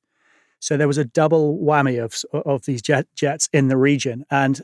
So 0.59 0.77
there 0.77 0.87
was 0.87 0.97
a 0.97 1.05
double 1.05 1.57
whammy 1.57 2.03
of 2.03 2.15
of 2.45 2.65
these 2.65 2.81
jet, 2.81 3.07
jets 3.15 3.49
in 3.53 3.67
the 3.67 3.77
region, 3.77 4.25
and 4.29 4.61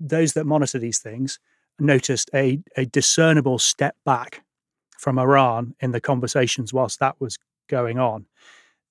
those 0.00 0.32
that 0.32 0.46
monitor 0.46 0.78
these 0.78 0.98
things 0.98 1.38
noticed 1.78 2.30
a 2.34 2.60
a 2.76 2.86
discernible 2.86 3.58
step 3.58 3.96
back 4.04 4.44
from 4.98 5.18
Iran 5.18 5.74
in 5.80 5.90
the 5.90 6.00
conversations 6.00 6.72
whilst 6.72 7.00
that 7.00 7.20
was 7.20 7.38
going 7.68 7.98
on. 7.98 8.26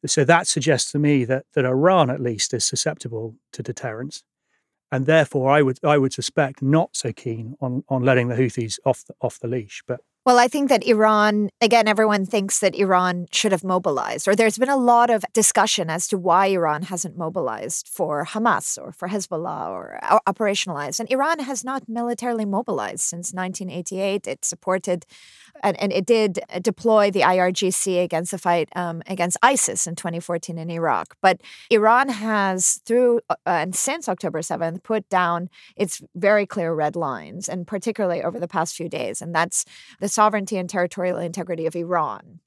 So 0.06 0.24
that 0.26 0.48
suggests 0.48 0.92
to 0.92 1.00
me 1.00 1.26
that 1.26 1.46
that 1.54 1.66
Iran 1.66 2.10
at 2.10 2.20
least 2.20 2.54
is 2.54 2.66
susceptible 2.66 3.36
to 3.54 3.64
deterrence, 3.64 4.24
and 4.92 5.06
therefore 5.06 5.52
I 5.52 5.62
would 5.62 5.80
I 5.84 5.98
would 5.98 6.14
suspect 6.14 6.62
not 6.62 6.96
so 6.96 7.14
keen 7.14 7.56
on 7.62 7.84
on 7.88 8.04
letting 8.04 8.28
the 8.28 8.36
Houthis 8.36 8.80
off 8.86 9.06
the, 9.06 9.14
off 9.22 9.40
the 9.40 9.48
leash. 9.48 9.84
But 9.88 10.02
well, 10.24 10.38
I 10.38 10.48
think 10.48 10.70
that 10.70 10.86
Iran, 10.86 11.50
again, 11.62 11.88
everyone 11.88 12.28
thinks 12.28 12.60
that 12.60 12.76
Iran 12.76 13.26
should 13.32 13.52
have 13.52 13.64
mobilized, 13.64 14.28
or 14.28 14.36
there's 14.36 14.60
been 14.60 14.70
a 14.70 14.78
lot 14.78 15.10
of 15.10 15.26
discussion 15.34 15.90
as 15.90 16.08
to 16.10 16.18
why 16.18 16.48
Iran 16.48 16.84
hasn't 16.84 17.18
mobilized 17.18 17.88
for 17.88 18.26
Hamas 18.26 18.78
or 18.78 18.92
for 18.92 19.08
Hezbollah 19.08 19.70
or 19.70 20.00
operationalized. 20.28 21.00
And 21.00 21.12
Iran 21.12 21.40
has 21.40 21.64
not 21.64 21.90
militarily 21.90 22.46
mobilized 22.46 23.02
since 23.02 23.34
1988. 23.34 24.28
It 24.28 24.46
supported 24.46 25.08
and, 25.64 25.80
and 25.80 25.92
it 25.92 26.06
did 26.06 26.40
deploy 26.62 27.12
the 27.12 27.22
IRGC 27.22 28.04
against 28.04 28.32
the 28.32 28.38
fight 28.38 28.70
um, 28.76 29.02
against 29.08 29.38
ISIS 29.42 29.88
in 29.88 29.96
2014 29.96 30.58
in 30.58 30.70
Iraq. 30.70 31.16
But 31.22 31.42
Iran 31.70 32.10
has, 32.10 32.82
through 32.86 33.22
uh, 33.30 33.36
and 33.46 33.76
since 33.76 34.10
October 34.10 34.40
7th, 34.40 34.84
put 34.84 35.08
down 35.10 35.50
its 35.76 36.02
very 36.16 36.46
clear 36.46 36.74
red 36.74 36.96
lines, 36.96 37.48
and 37.48 37.68
particularly 37.68 38.24
over 38.24 38.40
the 38.40 38.48
past 38.48 38.76
few 38.76 38.90
days. 38.90 39.22
And 39.22 39.34
that's 39.34 39.66
the 40.00 40.10
sovereignty 40.10 40.58
and 40.58 40.70
territorial 40.70 41.18
integrity 41.18 41.66
of 41.66 41.76
Iran 41.76 42.40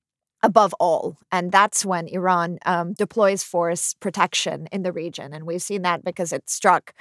above 0.45 0.75
all. 0.79 1.17
And 1.33 1.51
that's 1.51 1.87
when 1.87 2.07
Iran 2.07 2.59
um, 2.67 2.93
deploys 2.93 3.43
force 3.43 3.95
protection 3.95 4.69
in 4.71 4.83
the 4.83 4.93
region. 4.93 5.33
And 5.33 5.47
we've 5.47 5.63
seen 5.63 5.81
that 5.83 6.05
because 6.05 6.35
it 6.35 6.51
struck 6.51 6.93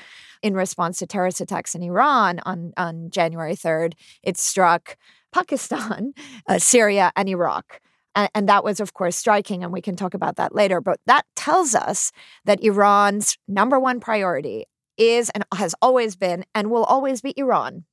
in 0.41 0.53
response 0.53 0.99
to 0.99 1.07
terrorist 1.07 1.41
attacks 1.41 1.75
in 1.75 1.83
Iran 1.83 2.39
on, 2.45 2.71
on 2.77 3.09
January 3.09 3.55
3rd. 3.55 3.95
It 4.23 4.37
struck 4.37 4.97
Pakistan, 5.33 6.13
uh, 6.47 6.59
Syria, 6.59 7.11
and 7.15 7.27
Iraq. 7.27 7.81
And, 8.15 8.29
and 8.35 8.49
that 8.49 8.63
was, 8.63 8.79
of 8.79 8.93
course, 8.93 9.17
striking, 9.17 9.63
and 9.63 9.73
we 9.73 9.81
can 9.81 9.95
talk 9.95 10.13
about 10.13 10.35
that 10.37 10.55
later. 10.55 10.79
But 10.79 10.99
that 11.07 11.25
tells 11.35 11.75
us 11.75 12.11
that 12.45 12.63
Iran's 12.63 13.37
number 13.47 13.79
one 13.79 13.99
priority 13.99 14.65
is 14.97 15.29
and 15.31 15.43
has 15.53 15.75
always 15.81 16.15
been 16.15 16.45
and 16.53 16.69
will 16.69 16.83
always 16.83 17.21
be 17.21 17.33
Iran. 17.37 17.85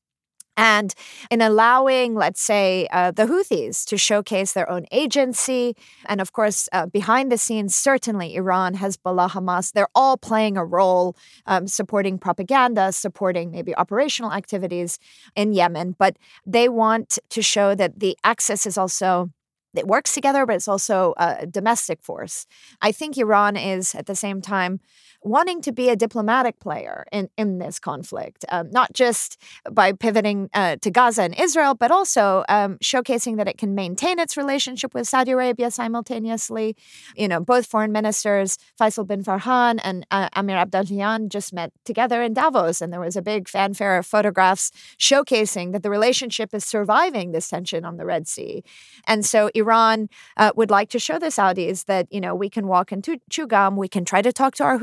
And 0.57 0.95
in 1.31 1.41
allowing, 1.41 2.15
let's 2.15 2.43
say, 2.43 2.87
uh, 2.93 3.13
the 3.13 3.25
Houthis 3.25 3.85
to 3.87 3.97
showcase 3.97 4.53
their 4.53 4.69
own 4.71 4.85
agency, 4.93 5.75
and 6.07 6.21
of 6.21 6.33
course, 6.33 6.69
uh, 6.73 6.87
behind 6.87 7.33
the 7.33 7.39
scenes, 7.39 7.75
certainly 7.75 8.35
Iran, 8.35 8.77
Hezbollah, 8.77 9.31
Hamas, 9.31 9.73
they're 9.73 9.89
all 9.95 10.17
playing 10.17 10.57
a 10.57 10.65
role 10.65 11.17
um, 11.47 11.67
supporting 11.67 12.19
propaganda, 12.19 12.93
supporting 12.93 13.51
maybe 13.51 13.75
operational 13.77 14.33
activities 14.33 14.99
in 15.35 15.53
Yemen. 15.53 15.97
But 15.99 16.17
they 16.47 16.69
want 16.69 17.19
to 17.31 17.43
show 17.43 17.75
that 17.75 18.01
the 18.01 18.17
axis 18.23 18.67
is 18.67 18.77
also 18.77 19.31
it 19.75 19.87
works 19.87 20.13
together, 20.13 20.47
but 20.47 20.57
it's 20.57 20.69
also 20.69 21.15
a 21.17 21.47
domestic 21.47 22.03
force. 22.03 22.47
I 22.83 22.93
think 22.93 23.17
Iran 23.17 23.57
is 23.57 23.95
at 23.95 24.07
the 24.07 24.17
same 24.17 24.41
time 24.41 24.81
wanting 25.23 25.61
to 25.63 25.73
be 25.73 25.89
a 25.89 25.97
diplomatic 25.97 26.59
player 26.61 27.05
in, 27.13 27.29
in 27.37 27.59
this 27.59 27.79
conflict, 27.79 28.45
um, 28.49 28.71
not 28.71 28.93
just 28.93 29.37
by 29.71 29.93
pivoting 29.93 30.49
uh, 30.55 30.77
to 30.77 30.91
Gaza 30.91 31.23
and 31.23 31.39
Israel, 31.39 31.75
but 31.75 31.91
also 31.91 32.45
um, 32.49 32.79
showcasing 32.79 33.37
that 33.37 33.49
it 33.49 33.59
can 33.59 33.75
maintain 33.75 34.19
its 34.19 34.37
relationship 34.37 34.95
with 34.95 35.07
Saudi 35.07 35.33
Arabia 35.33 35.71
simultaneously. 35.71 36.77
You 37.17 37.29
know, 37.29 37.41
both 37.41 37.67
foreign 37.67 37.93
ministers, 37.93 38.59
Faisal 38.81 39.07
bin 39.07 39.23
Farhan 39.23 39.79
and 39.83 40.07
uh, 40.11 40.29
Amir 40.35 40.57
Abdollahian, 40.57 41.29
just 41.29 41.53
met 41.53 41.73
together 41.85 42.23
in 42.23 42.33
Davos, 42.33 42.81
and 42.81 42.93
there 42.93 43.01
was 43.01 43.17
a 43.17 43.23
big 43.23 43.49
fanfare 43.49 43.99
of 43.99 44.07
photographs 44.07 44.71
showcasing 44.99 45.73
that 45.73 45.83
the 45.83 45.91
relationship 45.91 46.55
is 46.55 46.65
surviving 46.65 47.33
this 47.33 47.49
tension 47.49 47.85
on 47.85 47.97
the 47.97 48.07
Red 48.07 48.27
Sea. 48.27 48.63
And 49.07 49.25
so 49.25 49.51
Iran 49.55 50.09
uh, 50.37 50.53
would 50.57 50.71
like 50.71 50.89
to 50.91 50.99
show 50.99 51.19
the 51.19 51.27
Saudis 51.27 51.85
that, 51.87 52.07
you 52.11 52.21
know, 52.21 52.35
we 52.35 52.49
can 52.49 52.67
walk 52.67 52.93
into 52.93 53.19
chew 53.29 53.47
gum, 53.47 53.77
we 53.77 53.89
can 53.89 54.05
try 54.05 54.23
to 54.23 54.33
talk 54.33 54.55
to 54.57 54.65
our 54.65 54.79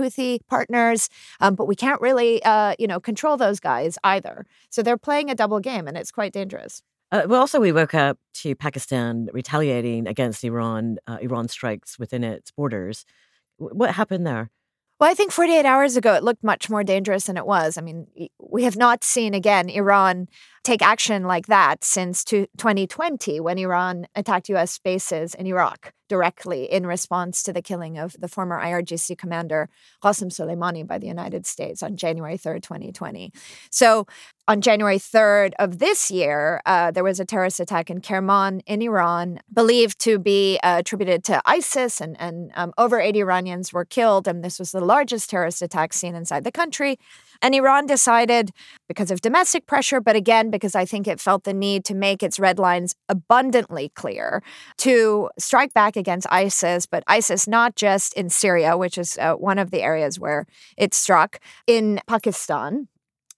Partners, 0.49 1.09
um, 1.39 1.55
but 1.55 1.67
we 1.67 1.75
can't 1.75 2.01
really, 2.01 2.43
uh, 2.43 2.75
you 2.79 2.87
know, 2.87 2.99
control 2.99 3.37
those 3.37 3.59
guys 3.59 3.97
either. 4.03 4.45
So 4.69 4.83
they're 4.83 4.97
playing 4.97 5.29
a 5.29 5.35
double 5.35 5.59
game, 5.59 5.87
and 5.87 5.97
it's 5.97 6.11
quite 6.11 6.33
dangerous. 6.33 6.81
Uh, 7.11 7.23
well, 7.27 7.39
also, 7.39 7.59
we 7.59 7.71
woke 7.71 7.93
up 7.93 8.17
to 8.41 8.55
Pakistan 8.55 9.29
retaliating 9.31 10.07
against 10.07 10.43
Iran, 10.43 10.97
uh, 11.07 11.17
Iran 11.21 11.47
strikes 11.47 11.97
within 11.97 12.23
its 12.23 12.51
borders. 12.51 13.05
What 13.57 13.95
happened 13.95 14.27
there? 14.27 14.49
Well, 14.99 15.09
I 15.09 15.13
think 15.13 15.31
48 15.31 15.63
hours 15.63 15.95
ago, 15.95 16.15
it 16.15 16.23
looked 16.23 16.43
much 16.43 16.71
more 16.71 16.83
dangerous 16.83 17.25
than 17.25 17.37
it 17.37 17.45
was. 17.45 17.77
I 17.77 17.81
mean, 17.81 18.07
we 18.39 18.63
have 18.63 18.75
not 18.75 19.03
seen 19.03 19.35
again 19.35 19.69
Iran 19.69 20.27
take 20.67 20.81
action 20.81 21.23
like 21.23 21.47
that 21.47 21.81
since 21.81 22.25
2020 22.25 23.39
when 23.39 23.57
Iran 23.57 24.05
attacked 24.15 24.49
U.S. 24.49 24.77
bases 24.79 25.33
in 25.33 25.47
Iraq 25.47 25.93
directly 26.09 26.65
in 26.65 26.85
response 26.85 27.41
to 27.43 27.53
the 27.53 27.61
killing 27.61 27.97
of 27.97 28.17
the 28.19 28.27
former 28.27 28.59
IRGC 28.59 29.17
commander 29.17 29.69
Qasem 30.03 30.29
Soleimani 30.29 30.85
by 30.85 30.97
the 30.97 31.07
United 31.07 31.45
States 31.45 31.81
on 31.81 31.95
January 31.95 32.37
3rd, 32.37 32.63
2020. 32.63 33.31
So 33.71 34.07
on 34.47 34.61
January 34.61 34.97
3rd 34.97 35.51
of 35.59 35.79
this 35.79 36.11
year, 36.11 36.61
uh, 36.65 36.91
there 36.91 37.03
was 37.03 37.19
a 37.19 37.25
terrorist 37.25 37.59
attack 37.59 37.89
in 37.89 38.01
Kerman 38.01 38.61
in 38.61 38.81
Iran, 38.81 39.39
believed 39.53 39.99
to 39.99 40.19
be 40.19 40.59
uh, 40.63 40.77
attributed 40.79 41.23
to 41.25 41.41
ISIS, 41.45 41.99
and, 41.99 42.19
and 42.19 42.51
um, 42.55 42.73
over 42.77 42.99
80 42.99 43.19
Iranians 43.19 43.73
were 43.73 43.85
killed. 43.85 44.27
And 44.27 44.43
this 44.43 44.59
was 44.59 44.71
the 44.71 44.83
largest 44.83 45.29
terrorist 45.29 45.61
attack 45.61 45.93
seen 45.93 46.15
inside 46.15 46.43
the 46.45 46.51
country. 46.51 46.97
And 47.41 47.55
Iran 47.55 47.85
decided, 47.85 48.51
because 48.87 49.11
of 49.11 49.21
domestic 49.21 49.65
pressure, 49.65 50.01
but 50.01 50.15
again, 50.15 50.49
because 50.49 50.75
I 50.75 50.85
think 50.85 51.07
it 51.07 51.19
felt 51.19 51.43
the 51.43 51.53
need 51.53 51.85
to 51.85 51.95
make 51.95 52.23
its 52.23 52.39
red 52.39 52.59
lines 52.59 52.95
abundantly 53.09 53.89
clear, 53.95 54.41
to 54.77 55.29
strike 55.37 55.73
back 55.73 55.95
against 55.95 56.27
ISIS, 56.29 56.85
but 56.85 57.03
ISIS 57.07 57.47
not 57.47 57.75
just 57.75 58.13
in 58.13 58.29
Syria, 58.29 58.77
which 58.77 58.97
is 58.97 59.17
uh, 59.17 59.33
one 59.33 59.59
of 59.59 59.71
the 59.71 59.81
areas 59.81 60.19
where 60.19 60.45
it 60.77 60.93
struck, 60.93 61.39
in 61.65 61.99
Pakistan. 62.07 62.87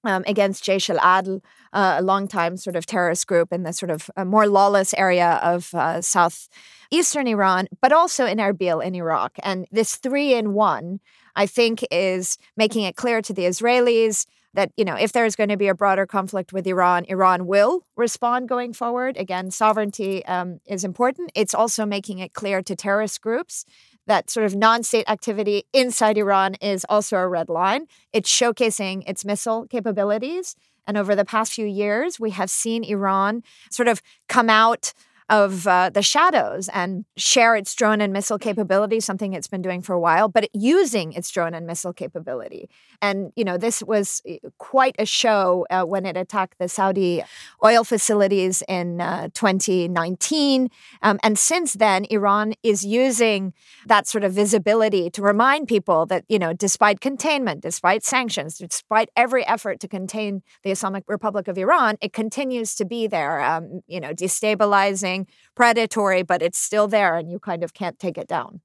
Um, 0.05 0.23
against 0.27 0.63
Jaish 0.63 0.89
al 0.89 0.97
Adl, 0.99 1.41
uh, 1.73 1.97
a 1.99 2.01
longtime 2.01 2.55
sort 2.55 2.77
of 2.77 2.85
terrorist 2.85 3.27
group 3.27 3.51
in 3.51 3.63
the 3.63 3.73
sort 3.73 3.89
of 3.89 4.09
uh, 4.15 4.23
more 4.23 4.47
lawless 4.47 4.93
area 4.93 5.41
of 5.43 5.73
uh, 5.73 6.01
southeastern 6.01 7.27
Iran, 7.27 7.67
but 7.81 7.91
also 7.91 8.25
in 8.25 8.38
Erbil 8.38 8.81
in 8.81 8.95
Iraq. 8.95 9.38
And 9.43 9.67
this 9.73 9.97
three 9.97 10.33
in 10.33 10.53
one 10.53 11.01
I 11.39 11.45
think 11.45 11.86
is 11.89 12.38
making 12.58 12.84
it 12.84 12.97
clear 12.97 13.21
to 13.21 13.34
the 13.34 13.43
Israelis 13.43 14.25
that 14.54 14.71
you 14.75 14.84
know 14.84 14.95
if 14.95 15.13
there's 15.13 15.38
going 15.38 15.47
to 15.49 15.56
be 15.56 15.69
a 15.69 15.73
broader 15.73 16.06
conflict 16.06 16.52
with 16.52 16.67
Iran, 16.67 17.06
Iran 17.08 17.47
will 17.47 17.86
respond 17.95 18.49
going 18.49 18.73
forward. 18.73 19.15
Again, 19.15 19.49
sovereignty 19.49 20.25
um, 20.25 20.60
is 20.65 20.84
important. 20.84 21.32
It's 21.36 21.54
also 21.54 21.86
making 21.86 22.19
it 22.19 22.34
clear 22.34 22.62
to 22.63 22.75
terrorist 22.75 23.21
groups 23.21 23.63
that 24.06 24.30
sort 24.30 24.45
of 24.45 24.54
non-state 24.54 25.08
activity 25.08 25.63
inside 25.71 26.17
Iran 26.17 26.56
is 26.56 26.86
also 26.89 27.15
a 27.15 27.28
red 27.28 27.47
line. 27.47 27.86
It's 28.12 28.30
showcasing 28.30 29.08
its 29.08 29.23
missile 29.23 29.65
capabilities. 29.67 30.58
And 30.88 30.97
over 30.97 31.15
the 31.15 31.23
past 31.23 31.54
few 31.54 31.67
years, 31.67 32.19
we 32.19 32.32
have 32.32 32.49
seen 32.49 32.84
Iran 32.84 33.43
sort 33.69 33.88
of 33.88 34.02
come 34.28 34.49
out 34.49 34.93
of 35.29 35.67
uh, 35.67 35.89
the 35.89 36.01
shadows 36.01 36.69
and 36.73 37.05
share 37.17 37.55
its 37.55 37.73
drone 37.75 38.01
and 38.01 38.11
missile 38.13 38.39
capability, 38.39 38.99
something 38.99 39.33
it's 39.33 39.47
been 39.47 39.61
doing 39.61 39.81
for 39.81 39.93
a 39.93 39.99
while, 39.99 40.27
but 40.27 40.49
using 40.53 41.13
its 41.13 41.29
drone 41.31 41.53
and 41.53 41.67
missile 41.67 41.93
capability. 41.93 42.69
And, 43.01 43.31
you 43.35 43.43
know, 43.43 43.57
this 43.57 43.81
was 43.81 44.21
eh, 44.25 44.38
quite 44.57 44.95
a 44.99 45.05
show 45.05 45.65
uh, 45.69 45.83
when 45.83 46.05
it 46.05 46.17
attacked 46.17 46.57
the 46.59 46.67
Saudi 46.67 47.23
oil 47.63 47.83
facilities 47.83 48.63
in 48.67 49.01
uh, 49.01 49.29
2019. 49.33 50.69
Um, 51.01 51.19
and 51.23 51.38
since 51.38 51.73
then, 51.73 52.05
Iran 52.09 52.53
is 52.63 52.85
using 52.85 53.53
that 53.85 54.07
sort 54.07 54.23
of 54.23 54.33
visibility 54.33 55.09
to 55.12 55.21
remind 55.21 55.67
people 55.67 56.05
that, 56.07 56.25
you 56.27 56.39
know, 56.39 56.53
despite 56.53 56.99
containment, 56.99 57.62
despite 57.62 58.03
sanctions, 58.03 58.57
despite 58.57 59.09
every 59.15 59.45
effort 59.47 59.79
to 59.79 59.88
contain 59.88 60.41
the 60.63 60.71
Islamic 60.71 61.03
Republic 61.07 61.47
of 61.47 61.57
Iran, 61.57 61.97
it 62.01 62.13
continues 62.13 62.75
to 62.75 62.85
be 62.85 63.07
there, 63.07 63.41
um, 63.41 63.81
you 63.88 63.99
know, 63.99 64.13
destabilizing 64.13 65.27
predatory, 65.55 66.23
but 66.23 66.41
it's 66.41 66.57
still 66.57 66.88
there 66.88 67.15
and 67.15 67.31
you 67.31 67.39
kind 67.39 67.63
of 67.63 67.73
can't 67.73 67.99
take 67.99 68.17
it 68.17 68.27
down. 68.27 68.62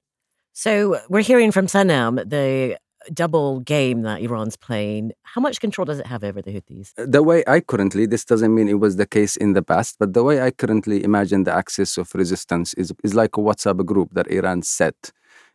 So 0.57 1.01
we're 1.09 1.21
hearing 1.21 1.51
from 1.51 1.67
Sanam 1.67 2.15
the 2.29 2.77
double 3.13 3.59
game 3.59 4.01
that 4.03 4.21
Iran's 4.21 4.57
playing. 4.57 5.11
How 5.23 5.41
much 5.41 5.59
control 5.59 5.85
does 5.85 5.99
it 5.99 6.07
have 6.07 6.23
over 6.23 6.41
the 6.41 6.51
Houthis? 6.51 6.93
Uh, 6.97 7.05
the 7.07 7.23
way 7.23 7.43
I 7.47 7.59
currently, 7.59 8.05
this 8.05 8.25
doesn't 8.25 8.53
mean 8.53 8.67
it 8.67 8.79
was 8.79 8.95
the 8.95 9.05
case 9.05 9.35
in 9.35 9.53
the 9.53 9.61
past, 9.61 9.97
but 9.99 10.13
the 10.13 10.23
way 10.23 10.41
I 10.41 10.51
currently 10.51 11.03
imagine 11.03 11.43
the 11.43 11.53
axis 11.53 11.97
of 11.97 12.13
resistance 12.15 12.73
is, 12.75 12.93
is 13.03 13.13
like 13.15 13.37
a 13.37 13.41
WhatsApp 13.41 13.85
group 13.85 14.09
that 14.13 14.27
Iran 14.31 14.61
set. 14.61 15.11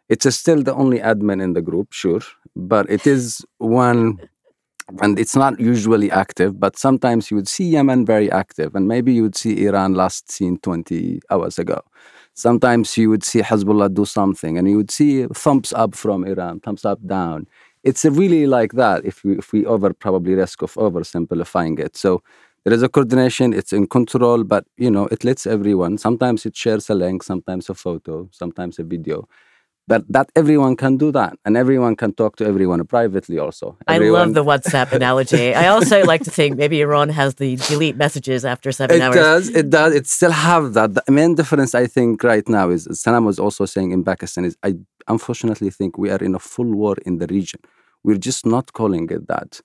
It's 0.09 0.35
still 0.35 0.63
the 0.63 0.75
only 0.75 0.99
admin 0.99 1.43
in 1.43 1.53
the 1.53 1.63
group, 1.63 1.93
sure, 1.93 2.21
but 2.57 2.91
it 2.91 3.07
is 3.07 3.45
one 3.59 4.19
and 5.01 5.19
it's 5.19 5.37
not 5.37 5.61
usually 5.61 6.11
active, 6.11 6.59
but 6.59 6.77
sometimes 6.77 7.31
you 7.31 7.37
would 7.37 7.49
see 7.49 7.65
Yemen 7.65 8.05
very 8.05 8.31
active, 8.31 8.75
and 8.75 8.89
maybe 8.89 9.13
you 9.13 9.23
would 9.23 9.37
see 9.37 9.65
Iran 9.67 9.95
last 9.95 10.31
seen 10.31 10.59
20 10.59 11.21
hours 11.31 11.59
ago. 11.59 11.83
Sometimes 12.35 12.97
you 12.97 13.11
would 13.11 13.25
see 13.25 13.41
Hezbollah 13.41 13.93
do 13.93 14.05
something, 14.05 14.57
and 14.59 14.69
you 14.69 14.77
would 14.77 14.91
see 14.91 15.27
thumbs 15.27 15.73
up 15.73 15.95
from 15.95 16.25
Iran, 16.25 16.61
thumbs 16.61 16.85
up 16.85 17.05
down. 17.07 17.47
It's 17.85 18.05
really 18.05 18.47
like 18.47 18.73
that 18.73 19.05
if 19.05 19.25
we, 19.25 19.39
if 19.39 19.53
we 19.53 19.67
over 19.67 19.93
probably 19.93 20.35
risk 20.35 20.63
of 20.63 20.75
oversimplifying 20.75 21.79
it. 21.79 21.97
So 21.97 22.23
there 22.65 22.75
is 22.75 22.83
a 22.83 22.89
coordination, 22.89 23.53
it's 23.53 23.73
in 23.73 23.87
control, 23.87 24.45
but 24.45 24.65
you 24.77 24.91
know, 24.91 25.07
it 25.07 25.25
lets 25.25 25.47
everyone. 25.47 25.99
Sometimes 25.99 26.47
it 26.47 26.57
shares 26.57 26.91
a 26.91 26.95
link, 26.95 27.23
sometimes 27.23 27.71
a 27.71 27.75
photo, 27.75 28.29
sometimes 28.33 28.79
a 28.79 28.85
video 28.85 29.27
that 29.91 30.03
that 30.17 30.29
everyone 30.41 30.75
can 30.83 30.97
do 31.05 31.09
that 31.19 31.33
and 31.45 31.53
everyone 31.63 31.95
can 32.03 32.11
talk 32.21 32.33
to 32.41 32.45
everyone 32.53 32.81
privately 32.97 33.39
also. 33.45 33.67
Everyone... 33.89 34.21
i 34.21 34.25
love 34.25 34.35
the 34.39 34.45
whatsapp 34.51 34.89
analogy. 35.01 35.47
I 35.65 35.67
also 35.75 35.97
like 36.13 36.23
to 36.29 36.33
think 36.39 36.51
maybe 36.63 36.77
iran 36.87 37.09
has 37.21 37.31
the 37.43 37.51
delete 37.71 37.99
messages 38.05 38.41
after 38.55 38.69
seven 38.81 38.97
it 38.97 39.03
hours. 39.03 39.17
it 39.17 39.23
does 39.29 39.45
it 39.61 39.69
does 39.79 39.93
it 39.99 40.07
still 40.19 40.37
have 40.49 40.65
that. 40.77 40.89
The 40.95 41.05
main 41.21 41.33
difference 41.41 41.73
i 41.75 41.87
think 41.95 42.13
right 42.33 42.47
now 42.59 42.67
is 42.77 42.83
sanam 43.03 43.25
was 43.31 43.39
also 43.45 43.63
saying 43.75 43.89
in 43.97 44.01
pakistan 44.11 44.45
is 44.51 44.57
i 44.69 44.71
unfortunately 45.15 45.71
think 45.71 45.99
we 45.99 46.09
are 46.15 46.23
in 46.29 46.35
a 46.35 46.39
full 46.39 46.71
war 46.83 46.97
in 47.05 47.19
the 47.19 47.27
region. 47.27 47.61
We're 48.05 48.23
just 48.31 48.47
not 48.47 48.73
calling 48.73 49.11
it 49.11 49.29
that 49.29 49.61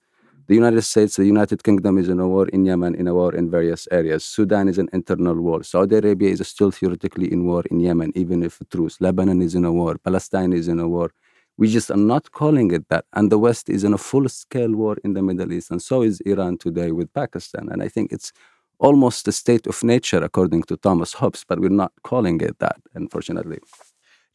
the 0.48 0.54
United 0.54 0.82
States, 0.82 1.16
the 1.16 1.24
United 1.24 1.64
Kingdom 1.64 1.98
is 1.98 2.08
in 2.08 2.20
a 2.20 2.28
war 2.28 2.46
in 2.48 2.64
Yemen, 2.64 2.94
in 2.94 3.08
a 3.08 3.14
war 3.14 3.34
in 3.34 3.50
various 3.50 3.88
areas. 3.90 4.24
Sudan 4.24 4.68
is 4.68 4.78
an 4.78 4.88
internal 4.92 5.34
war. 5.34 5.64
Saudi 5.64 5.96
Arabia 5.96 6.30
is 6.30 6.46
still 6.46 6.70
theoretically 6.70 7.32
in 7.32 7.46
war 7.46 7.64
in 7.70 7.80
Yemen, 7.80 8.12
even 8.14 8.42
if 8.44 8.60
truth. 8.70 8.96
Lebanon 9.00 9.42
is 9.42 9.56
in 9.56 9.64
a 9.64 9.72
war. 9.72 9.98
Palestine 9.98 10.52
is 10.52 10.68
in 10.68 10.78
a 10.78 10.88
war. 10.88 11.10
We 11.56 11.68
just 11.68 11.90
are 11.90 11.96
not 11.96 12.30
calling 12.30 12.70
it 12.70 12.88
that. 12.90 13.06
And 13.14 13.32
the 13.32 13.38
West 13.38 13.68
is 13.68 13.82
in 13.82 13.92
a 13.92 13.98
full 13.98 14.28
scale 14.28 14.72
war 14.72 14.96
in 15.02 15.14
the 15.14 15.22
Middle 15.22 15.52
East. 15.52 15.70
And 15.70 15.82
so 15.82 16.02
is 16.02 16.20
Iran 16.20 16.58
today 16.58 16.92
with 16.92 17.12
Pakistan. 17.12 17.68
And 17.70 17.82
I 17.82 17.88
think 17.88 18.12
it's 18.12 18.32
almost 18.78 19.26
a 19.26 19.32
state 19.32 19.66
of 19.66 19.82
nature, 19.82 20.22
according 20.22 20.62
to 20.64 20.76
Thomas 20.76 21.14
Hobbes, 21.14 21.44
but 21.48 21.58
we're 21.58 21.70
not 21.70 21.92
calling 22.04 22.40
it 22.40 22.58
that, 22.60 22.76
unfortunately 22.94 23.58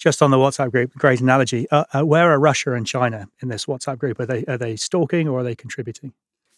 just 0.01 0.21
on 0.21 0.31
the 0.31 0.37
WhatsApp 0.37 0.71
group, 0.71 0.93
great 0.95 1.21
analogy. 1.21 1.69
Uh, 1.69 1.85
uh, 1.93 2.03
where 2.03 2.31
are 2.31 2.39
Russia 2.39 2.73
and 2.73 2.87
China 2.87 3.27
in 3.41 3.49
this 3.49 3.67
WhatsApp 3.67 3.99
group? 3.99 4.19
Are 4.19 4.25
they 4.25 4.43
are 4.47 4.57
they 4.57 4.75
stalking 4.75 5.29
or 5.29 5.39
are 5.39 5.43
they 5.43 5.55
contributing? 5.55 6.13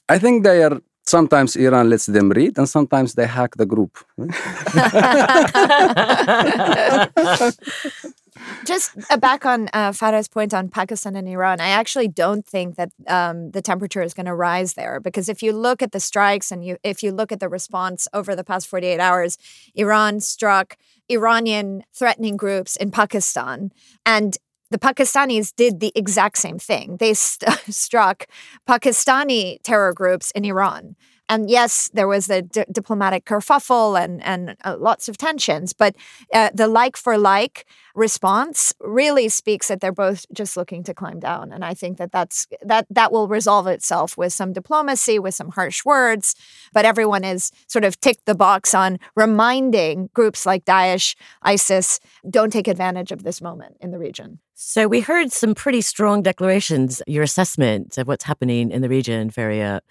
I 0.08 0.18
think 0.18 0.44
they 0.44 0.64
are. 0.64 0.82
Sometimes 1.06 1.58
Iran 1.58 1.90
lets 1.90 2.06
them 2.06 2.30
read, 2.30 2.58
and 2.58 2.70
sometimes 2.70 3.16
they 3.16 3.28
hack 3.28 3.58
the 3.58 3.66
group. 3.66 3.98
Just 8.66 8.92
uh, 9.10 9.18
back 9.18 9.46
on 9.46 9.70
uh, 9.74 9.92
Farea's 9.92 10.28
point 10.28 10.54
on 10.54 10.70
Pakistan 10.70 11.16
and 11.16 11.28
Iran, 11.28 11.60
I 11.60 11.70
actually 11.70 12.08
don't 12.08 12.46
think 12.46 12.76
that 12.76 12.92
um, 13.08 13.52
the 13.52 13.62
temperature 13.62 14.02
is 14.02 14.14
going 14.14 14.26
to 14.26 14.36
rise 14.36 14.74
there 14.74 15.00
because 15.00 15.30
if 15.30 15.42
you 15.44 15.54
look 15.54 15.82
at 15.82 15.92
the 15.92 16.00
strikes 16.00 16.52
and 16.52 16.64
you 16.66 16.78
if 16.84 17.04
you 17.04 17.12
look 17.12 17.32
at 17.32 17.40
the 17.40 17.50
response 17.50 18.08
over 18.14 18.36
the 18.36 18.44
past 18.44 18.68
48 18.68 19.00
hours, 19.00 19.38
Iran 19.76 20.20
struck 20.20 20.78
Iranian 21.10 21.84
threatening 21.94 22.38
groups 22.38 22.76
in 22.76 22.92
Pakistan 22.92 23.72
and 24.06 24.38
the 24.74 24.80
Pakistanis 24.80 25.54
did 25.56 25.80
the 25.80 25.92
exact 25.94 26.38
same 26.40 26.58
thing. 26.58 26.98
They 26.98 27.14
st- 27.14 27.52
struck 27.70 28.26
Pakistani 28.68 29.60
terror 29.64 29.94
groups 29.94 30.32
in 30.32 30.46
Iran. 30.46 30.96
And 31.30 31.50
yes, 31.50 31.90
there 31.94 32.08
was 32.08 32.28
d- 32.28 32.66
diplomatic 32.72 33.26
kerfuffle 33.26 34.02
and 34.02 34.24
and 34.24 34.56
uh, 34.64 34.76
lots 34.78 35.08
of 35.08 35.18
tensions, 35.18 35.74
but 35.74 35.96
uh, 36.34 36.50
the 36.54 36.68
like 36.68 36.98
for 36.98 37.18
like 37.18 37.66
response 37.96 38.74
really 38.80 39.30
speaks 39.30 39.68
that 39.68 39.80
they're 39.80 39.92
both 39.92 40.26
just 40.34 40.58
looking 40.58 40.84
to 40.84 40.94
climb 40.94 41.20
down. 41.20 41.52
And 41.52 41.64
I 41.64 41.74
think 41.74 41.98
that 41.98 42.12
that's 42.12 42.48
that 42.62 42.86
that 42.90 43.12
will 43.12 43.28
resolve 43.28 43.68
itself 43.68 44.18
with 44.18 44.34
some 44.34 44.52
diplomacy, 44.54 45.18
with 45.18 45.34
some 45.34 45.50
harsh 45.50 45.86
words. 45.86 46.36
But 46.74 46.86
everyone 46.86 47.24
is 47.24 47.52
sort 47.68 47.86
of 47.86 48.00
ticked 48.00 48.26
the 48.26 48.36
box 48.36 48.74
on 48.74 49.00
reminding 49.16 50.10
groups 50.14 50.46
like 50.46 50.66
Daesh, 50.66 51.16
ISIS, 51.42 52.00
don't 52.30 52.52
take 52.52 52.68
advantage 52.68 53.12
of 53.12 53.24
this 53.24 53.42
moment 53.42 53.78
in 53.80 53.92
the 53.92 54.00
region. 54.00 54.40
So 54.56 54.88
we 54.88 55.02
heard 55.02 55.32
some 55.32 55.56
pretty 55.56 55.82
strong 55.82 56.22
declarations. 56.22 57.02
Your 57.08 57.24
assessment 57.24 57.98
of 57.98 58.08
what's 58.08 58.24
happening 58.24 58.72
in 58.72 58.82
the 58.82 58.90
region, 58.90 59.30
Farea 59.30 59.82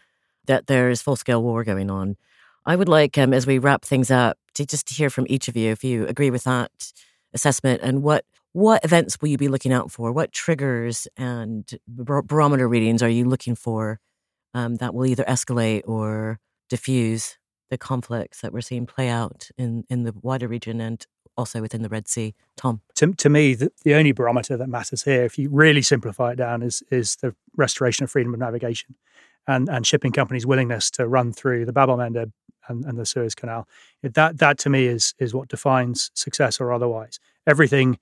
that 0.46 0.66
there 0.66 0.90
is 0.90 1.02
full 1.02 1.16
scale 1.16 1.42
war 1.42 1.64
going 1.64 1.90
on. 1.90 2.16
I 2.64 2.76
would 2.76 2.88
like, 2.88 3.18
um, 3.18 3.32
as 3.32 3.46
we 3.46 3.58
wrap 3.58 3.84
things 3.84 4.10
up, 4.10 4.38
to 4.54 4.66
just 4.66 4.86
to 4.88 4.94
hear 4.94 5.10
from 5.10 5.26
each 5.28 5.48
of 5.48 5.56
you 5.56 5.70
if 5.70 5.82
you 5.82 6.06
agree 6.06 6.30
with 6.30 6.44
that 6.44 6.70
assessment 7.32 7.80
and 7.82 8.02
what 8.02 8.24
what 8.52 8.84
events 8.84 9.18
will 9.20 9.28
you 9.28 9.38
be 9.38 9.48
looking 9.48 9.72
out 9.72 9.90
for? 9.90 10.12
What 10.12 10.30
triggers 10.30 11.08
and 11.16 11.66
barometer 11.88 12.68
readings 12.68 13.02
are 13.02 13.08
you 13.08 13.24
looking 13.24 13.54
for 13.54 13.98
um, 14.52 14.76
that 14.76 14.92
will 14.92 15.06
either 15.06 15.24
escalate 15.24 15.82
or 15.86 16.38
diffuse 16.68 17.38
the 17.70 17.78
conflicts 17.78 18.42
that 18.42 18.52
we're 18.52 18.60
seeing 18.60 18.84
play 18.84 19.08
out 19.08 19.48
in, 19.56 19.84
in 19.88 20.02
the 20.02 20.12
wider 20.20 20.48
region 20.48 20.82
and 20.82 21.06
also 21.34 21.62
within 21.62 21.80
the 21.80 21.88
Red 21.88 22.08
Sea? 22.08 22.34
Tom? 22.54 22.82
To, 22.96 23.14
to 23.14 23.30
me, 23.30 23.54
the, 23.54 23.72
the 23.84 23.94
only 23.94 24.12
barometer 24.12 24.58
that 24.58 24.68
matters 24.68 25.04
here, 25.04 25.24
if 25.24 25.38
you 25.38 25.48
really 25.48 25.80
simplify 25.80 26.32
it 26.32 26.36
down, 26.36 26.62
is, 26.62 26.82
is 26.90 27.16
the 27.16 27.34
restoration 27.56 28.04
of 28.04 28.10
freedom 28.10 28.34
of 28.34 28.40
navigation 28.40 28.96
and, 29.46 29.68
and 29.68 29.86
shipping 29.86 30.12
companies' 30.12 30.46
willingness 30.46 30.90
to 30.92 31.06
run 31.06 31.32
through 31.32 31.66
the 31.66 31.72
Bab 31.72 31.88
el 31.88 32.00
and, 32.00 32.32
and 32.68 32.98
the 32.98 33.06
Suez 33.06 33.34
Canal. 33.34 33.66
That, 34.02 34.38
that 34.38 34.58
to 34.58 34.70
me 34.70 34.86
is, 34.86 35.14
is 35.18 35.34
what 35.34 35.48
defines 35.48 36.10
success 36.14 36.60
or 36.60 36.72
otherwise. 36.72 37.18
Everything 37.46 37.98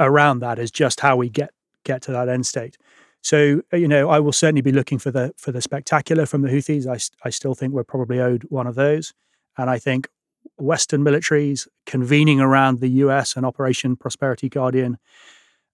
around 0.00 0.40
that 0.40 0.58
is 0.58 0.70
just 0.70 1.00
how 1.00 1.16
we 1.16 1.28
get 1.28 1.52
get 1.84 2.02
to 2.02 2.12
that 2.12 2.28
end 2.28 2.46
state. 2.46 2.76
So 3.22 3.62
uh, 3.72 3.76
you 3.76 3.88
know, 3.88 4.08
I 4.08 4.18
will 4.18 4.32
certainly 4.32 4.62
be 4.62 4.72
looking 4.72 4.98
for 4.98 5.10
the 5.10 5.32
for 5.36 5.52
the 5.52 5.62
spectacular 5.62 6.26
from 6.26 6.42
the 6.42 6.48
Houthis. 6.48 6.86
I 6.86 7.26
I 7.26 7.30
still 7.30 7.54
think 7.54 7.72
we're 7.72 7.84
probably 7.84 8.18
owed 8.20 8.44
one 8.44 8.66
of 8.66 8.74
those, 8.74 9.12
and 9.56 9.70
I 9.70 9.78
think 9.78 10.08
Western 10.56 11.04
militaries 11.04 11.68
convening 11.86 12.40
around 12.40 12.80
the 12.80 12.88
U.S. 12.88 13.36
and 13.36 13.44
Operation 13.46 13.96
Prosperity 13.96 14.48
Guardian 14.48 14.98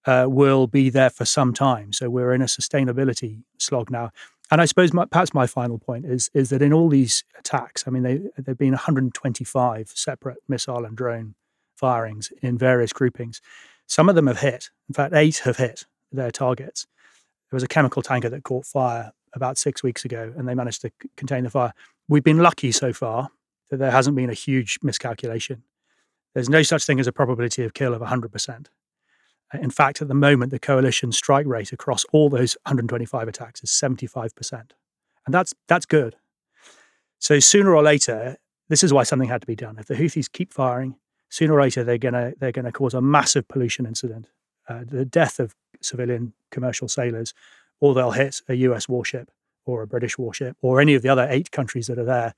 uh, 0.06 0.26
will 0.28 0.66
be 0.66 0.90
there 0.90 1.10
for 1.10 1.24
some 1.24 1.52
time. 1.52 1.92
So 1.92 2.08
we're 2.08 2.32
in 2.32 2.42
a 2.42 2.46
sustainability 2.46 3.42
slog 3.58 3.90
now. 3.90 4.10
And 4.50 4.60
I 4.60 4.64
suppose 4.64 4.92
my, 4.92 5.04
perhaps 5.06 5.34
my 5.34 5.46
final 5.46 5.78
point 5.78 6.04
is 6.04 6.30
is 6.32 6.50
that 6.50 6.62
in 6.62 6.72
all 6.72 6.88
these 6.88 7.24
attacks, 7.38 7.84
I 7.86 7.90
mean, 7.90 8.02
they 8.02 8.20
there've 8.38 8.58
been 8.58 8.72
125 8.72 9.88
separate 9.94 10.38
missile 10.48 10.84
and 10.84 10.96
drone 10.96 11.34
firings 11.74 12.32
in 12.42 12.56
various 12.56 12.92
groupings. 12.92 13.40
Some 13.86 14.08
of 14.08 14.14
them 14.14 14.26
have 14.26 14.40
hit. 14.40 14.70
In 14.88 14.94
fact, 14.94 15.14
eight 15.14 15.38
have 15.38 15.56
hit 15.56 15.84
their 16.12 16.30
targets. 16.30 16.86
There 17.50 17.56
was 17.56 17.62
a 17.62 17.68
chemical 17.68 18.02
tanker 18.02 18.28
that 18.28 18.44
caught 18.44 18.66
fire 18.66 19.12
about 19.34 19.58
six 19.58 19.82
weeks 19.82 20.04
ago, 20.04 20.32
and 20.36 20.48
they 20.48 20.54
managed 20.54 20.80
to 20.82 20.90
c- 21.02 21.10
contain 21.16 21.44
the 21.44 21.50
fire. 21.50 21.72
We've 22.08 22.24
been 22.24 22.38
lucky 22.38 22.72
so 22.72 22.92
far 22.92 23.28
that 23.70 23.76
there 23.76 23.90
hasn't 23.90 24.16
been 24.16 24.30
a 24.30 24.34
huge 24.34 24.78
miscalculation. 24.82 25.62
There's 26.34 26.48
no 26.48 26.62
such 26.62 26.84
thing 26.84 27.00
as 27.00 27.06
a 27.06 27.12
probability 27.12 27.64
of 27.64 27.74
kill 27.74 27.94
of 27.94 28.00
100%. 28.00 28.66
In 29.56 29.70
fact, 29.70 30.02
at 30.02 30.08
the 30.08 30.14
moment, 30.14 30.50
the 30.50 30.58
coalition 30.58 31.12
strike 31.12 31.46
rate 31.46 31.72
across 31.72 32.04
all 32.12 32.28
those 32.28 32.56
125 32.64 33.28
attacks 33.28 33.62
is 33.62 33.70
75%. 33.70 34.52
And 35.24 35.34
that's, 35.34 35.54
that's 35.68 35.86
good. 35.86 36.16
So 37.18 37.38
sooner 37.40 37.74
or 37.74 37.82
later, 37.82 38.36
this 38.68 38.82
is 38.82 38.92
why 38.92 39.04
something 39.04 39.28
had 39.28 39.40
to 39.40 39.46
be 39.46 39.56
done. 39.56 39.78
If 39.78 39.86
the 39.86 39.94
Houthis 39.94 40.30
keep 40.30 40.52
firing, 40.52 40.96
sooner 41.28 41.54
or 41.54 41.62
later 41.62 41.84
they're 41.84 41.98
gonna 41.98 42.32
they're 42.38 42.52
gonna 42.52 42.72
cause 42.72 42.94
a 42.94 43.00
massive 43.00 43.48
pollution 43.48 43.86
incident, 43.86 44.28
uh, 44.68 44.84
the 44.86 45.04
death 45.04 45.38
of 45.38 45.54
civilian 45.80 46.32
commercial 46.50 46.88
sailors, 46.88 47.34
or 47.80 47.94
they'll 47.94 48.12
hit 48.12 48.40
a 48.48 48.54
U.S. 48.54 48.88
warship 48.88 49.30
or 49.64 49.82
a 49.82 49.86
British 49.86 50.18
warship 50.18 50.56
or 50.62 50.80
any 50.80 50.94
of 50.94 51.02
the 51.02 51.08
other 51.08 51.26
eight 51.28 51.50
countries 51.50 51.86
that 51.88 51.98
are 51.98 52.04
there, 52.04 52.34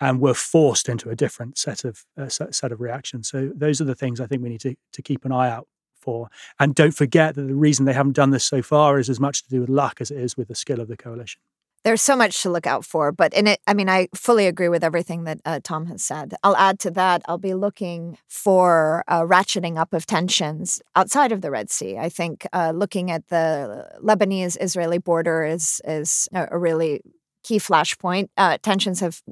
and 0.00 0.20
we're 0.20 0.34
forced 0.34 0.88
into 0.88 1.10
a 1.10 1.16
different 1.16 1.58
set 1.58 1.84
of 1.84 2.04
uh, 2.18 2.28
set 2.28 2.72
of 2.72 2.80
reactions. 2.80 3.28
So 3.28 3.50
those 3.54 3.80
are 3.80 3.84
the 3.84 3.94
things 3.94 4.20
I 4.20 4.26
think 4.26 4.42
we 4.42 4.48
need 4.48 4.60
to 4.60 4.74
to 4.92 5.02
keep 5.02 5.24
an 5.24 5.32
eye 5.32 5.50
out 5.50 5.68
for. 6.06 6.30
And 6.60 6.74
don't 6.74 6.94
forget 6.94 7.34
that 7.34 7.42
the 7.42 7.54
reason 7.54 7.84
they 7.84 7.92
haven't 7.92 8.16
done 8.16 8.30
this 8.30 8.44
so 8.44 8.62
far 8.62 8.98
is 8.98 9.10
as 9.10 9.20
much 9.20 9.42
to 9.42 9.50
do 9.50 9.60
with 9.60 9.68
luck 9.68 10.00
as 10.00 10.10
it 10.10 10.18
is 10.18 10.36
with 10.36 10.48
the 10.48 10.54
skill 10.54 10.80
of 10.80 10.88
the 10.88 10.96
coalition. 10.96 11.40
There's 11.84 12.02
so 12.02 12.16
much 12.16 12.42
to 12.42 12.50
look 12.50 12.66
out 12.66 12.84
for 12.84 13.12
but 13.12 13.32
in 13.32 13.46
it 13.46 13.60
i 13.68 13.72
mean 13.72 13.88
i 13.88 14.08
fully 14.12 14.46
agree 14.48 14.68
with 14.68 14.82
everything 14.82 15.22
that 15.22 15.38
uh, 15.44 15.60
tom 15.62 15.86
has 15.86 16.02
said. 16.02 16.34
I'll 16.42 16.56
add 16.56 16.80
to 16.80 16.90
that 16.92 17.22
i'll 17.26 17.38
be 17.50 17.54
looking 17.54 18.18
for 18.28 19.04
uh, 19.06 19.22
ratcheting 19.22 19.76
up 19.78 19.94
of 19.94 20.04
tensions 20.04 20.82
outside 20.96 21.30
of 21.30 21.42
the 21.42 21.50
red 21.52 21.70
sea. 21.70 21.96
I 21.96 22.08
think 22.08 22.44
uh, 22.52 22.72
looking 22.74 23.12
at 23.12 23.28
the 23.28 23.86
lebanese 24.02 24.56
israeli 24.60 24.98
border 24.98 25.44
is 25.44 25.80
is 25.84 26.28
a 26.32 26.58
really 26.58 27.02
key 27.44 27.58
flashpoint. 27.60 28.28
Uh, 28.36 28.58
tensions 28.60 28.98
have 28.98 29.22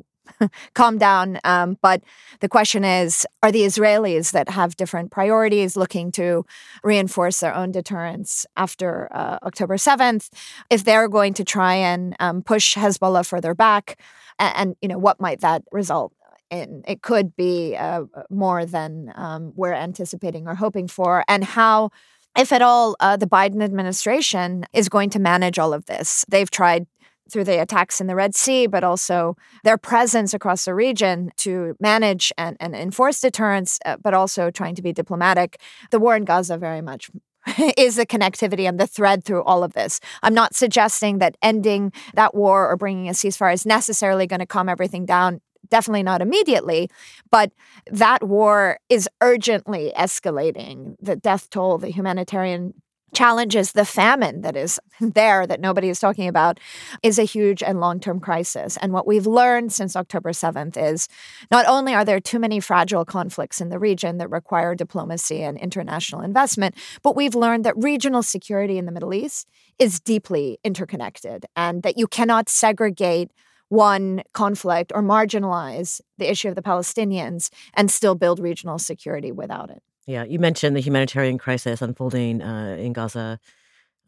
calm 0.75 0.99
down. 0.99 1.39
Um, 1.45 1.79
but 1.83 2.03
the 2.41 2.49
question 2.49 2.85
is 2.85 3.27
are 3.43 3.53
the 3.53 3.63
Israelis 3.63 4.33
that 4.33 4.49
have 4.49 4.77
different 4.77 5.11
priorities 5.11 5.77
looking 5.77 6.13
to 6.13 6.45
reinforce 6.83 7.41
their 7.41 7.55
own 7.55 7.73
deterrence 7.73 8.47
after 8.57 9.09
uh, 9.13 9.39
October 9.43 9.77
7th, 9.77 10.31
if 10.71 10.85
they're 10.85 11.09
going 11.09 11.35
to 11.35 11.45
try 11.45 11.75
and 11.75 12.17
um, 12.21 12.43
push 12.43 12.77
Hezbollah 12.77 13.27
further 13.27 13.55
back? 13.55 13.99
And, 14.39 14.57
and, 14.57 14.77
you 14.83 14.89
know, 14.89 14.99
what 14.99 15.21
might 15.21 15.41
that 15.41 15.63
result 15.73 16.13
in? 16.51 16.83
It 16.87 17.03
could 17.03 17.37
be 17.37 17.77
uh, 17.77 18.05
more 18.31 18.67
than 18.67 19.13
um, 19.15 19.53
we're 19.55 19.75
anticipating 19.75 20.49
or 20.49 20.55
hoping 20.55 20.89
for. 20.89 21.25
And 21.29 21.45
how 21.45 21.91
if 22.37 22.53
at 22.53 22.63
all, 22.63 22.97
uh, 22.99 23.17
the 23.17 23.27
Biden 23.27 23.63
administration 23.63 24.67
is 24.73 24.89
going 24.89 25.11
to 25.11 25.21
manage 25.21 25.59
all 25.59 25.73
of 25.73 25.87
this. 25.87 26.25
They've 26.29 26.51
tried 26.51 26.87
through 27.35 27.42
the 27.42 27.61
attacks 27.61 28.01
in 28.01 28.07
the 28.07 28.14
Red 28.14 28.33
Sea, 28.33 28.68
but 28.68 28.85
also 28.85 29.37
their 29.64 29.77
presence 29.77 30.33
across 30.33 30.66
the 30.66 30.73
region 30.73 31.33
to 31.38 31.75
manage 31.81 32.33
and, 32.38 32.57
and 32.61 32.77
enforce 32.77 33.20
deterrence, 33.20 33.81
uh, 33.85 33.97
but 34.01 34.14
also 34.14 34.53
trying 34.53 34.77
to 34.77 34.83
be 34.83 34.92
diplomatic. 34.92 35.61
The 35.90 35.99
war 35.99 36.14
in 36.14 36.25
Gaza 36.25 36.57
very 36.57 36.81
much 36.81 37.11
is 37.77 37.97
the 37.97 38.07
connectivity 38.07 38.68
and 38.68 38.79
the 38.79 38.87
thread 38.87 39.25
through 39.25 39.42
all 39.42 39.64
of 39.64 39.73
this. 39.73 39.99
I'm 40.23 40.33
not 40.33 40.55
suggesting 40.55 41.18
that 41.18 41.37
ending 41.42 41.92
that 42.14 42.37
war 42.37 42.70
or 42.70 42.77
bringing 42.77 43.09
a 43.09 43.12
ceasefire 43.12 43.53
is 43.53 43.66
necessarily 43.66 44.29
going 44.29 44.38
to 44.38 44.47
calm 44.47 44.68
everything 44.68 45.05
down. 45.05 45.40
Definitely 45.68 46.05
not 46.05 46.23
immediately, 46.23 46.88
but 47.33 47.51
that 47.90 48.23
war 48.23 48.79
is 48.88 49.09
urgently 49.20 49.92
escalating. 49.97 50.94
The 51.01 51.16
death 51.16 51.51
toll, 51.51 51.79
the 51.79 51.88
humanitarian 51.88 52.75
challenges 53.14 53.72
the 53.72 53.85
famine 53.85 54.42
that 54.42 54.57
is 54.57 54.79
there 55.00 55.46
that 55.46 55.61
nobody 55.61 55.88
is 55.88 56.00
talking 56.00 56.29
about 56.29 56.61
is 57.03 57.18
a 57.18 57.24
huge 57.24 57.62
and 57.62 57.81
long-term 57.81 58.20
crisis. 58.20 58.77
And 58.79 58.92
what 58.92 59.07
we've 59.07 59.27
learned 59.27 59.72
since 59.72 59.96
october 59.96 60.31
7th 60.31 60.77
is 60.77 61.09
not 61.50 61.66
only 61.66 61.94
are 61.94 62.05
there 62.05 62.20
too 62.20 62.38
many 62.38 62.61
fragile 62.61 63.05
conflicts 63.05 63.61
in 63.61 63.68
the 63.68 63.79
region 63.79 64.18
that 64.18 64.31
require 64.31 64.74
diplomacy 64.74 65.42
and 65.42 65.59
international 65.59 66.20
investment 66.20 66.74
but 67.03 67.16
we've 67.16 67.35
learned 67.35 67.64
that 67.64 67.74
regional 67.77 68.22
security 68.22 68.79
in 68.79 68.87
the 68.87 68.92
middle 68.92 69.14
east 69.14 69.48
is 69.79 70.00
deeply 70.00 70.59
interconnected 70.64 71.46
and 71.57 71.83
that 71.83 71.98
you 71.98 72.07
cannot 72.07 72.48
segregate 72.48 73.31
one 73.68 74.22
conflict 74.33 74.92
or 74.94 75.03
marginalize 75.03 76.00
the 76.18 76.31
issue 76.31 76.48
of 76.48 76.55
the 76.55 76.62
palestinians 76.62 77.50
and 77.74 77.90
still 77.90 78.14
build 78.14 78.38
regional 78.38 78.79
security 78.79 79.33
without 79.33 79.70
it 79.70 79.83
yeah, 80.07 80.25
you 80.25 80.38
mentioned 80.38 80.77
the 80.77 80.81
humanitarian 80.81 81.38
crisis 81.38 81.81
unfolding 81.81 82.43
uh, 82.43 82.77
in 82.79 82.93
Gaza 82.93 83.38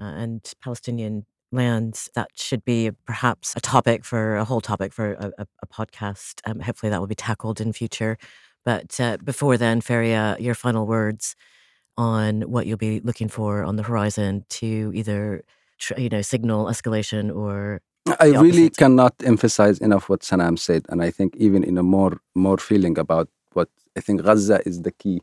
uh, 0.00 0.04
and 0.04 0.52
Palestinian 0.62 1.24
lands. 1.52 2.10
That 2.14 2.28
should 2.34 2.64
be 2.64 2.90
perhaps 3.06 3.54
a 3.56 3.60
topic 3.60 4.04
for 4.04 4.36
a 4.36 4.44
whole 4.44 4.60
topic 4.60 4.92
for 4.92 5.12
a, 5.14 5.32
a, 5.38 5.46
a 5.62 5.66
podcast. 5.66 6.40
Um, 6.44 6.60
hopefully, 6.60 6.90
that 6.90 7.00
will 7.00 7.06
be 7.06 7.14
tackled 7.14 7.60
in 7.60 7.72
future. 7.72 8.18
But 8.64 9.00
uh, 9.00 9.16
before 9.24 9.56
then, 9.56 9.80
Farea, 9.80 10.38
your 10.40 10.54
final 10.54 10.86
words 10.86 11.36
on 11.96 12.42
what 12.42 12.66
you'll 12.66 12.76
be 12.76 13.00
looking 13.00 13.28
for 13.28 13.62
on 13.64 13.76
the 13.76 13.82
horizon 13.82 14.44
to 14.50 14.92
either, 14.94 15.44
you 15.96 16.08
know, 16.08 16.22
signal 16.22 16.66
escalation 16.66 17.34
or. 17.34 17.80
I 18.20 18.28
really 18.28 18.70
cannot 18.70 19.14
emphasize 19.24 19.78
enough 19.78 20.08
what 20.08 20.20
Sanam 20.20 20.56
said, 20.58 20.86
and 20.90 21.02
I 21.02 21.10
think 21.10 21.34
even 21.36 21.64
in 21.64 21.76
a 21.76 21.82
more 21.82 22.20
more 22.36 22.56
feeling 22.56 22.98
about 22.98 23.28
what 23.52 23.68
I 23.96 24.00
think 24.00 24.22
Gaza 24.22 24.60
is 24.64 24.82
the 24.82 24.92
key 24.92 25.22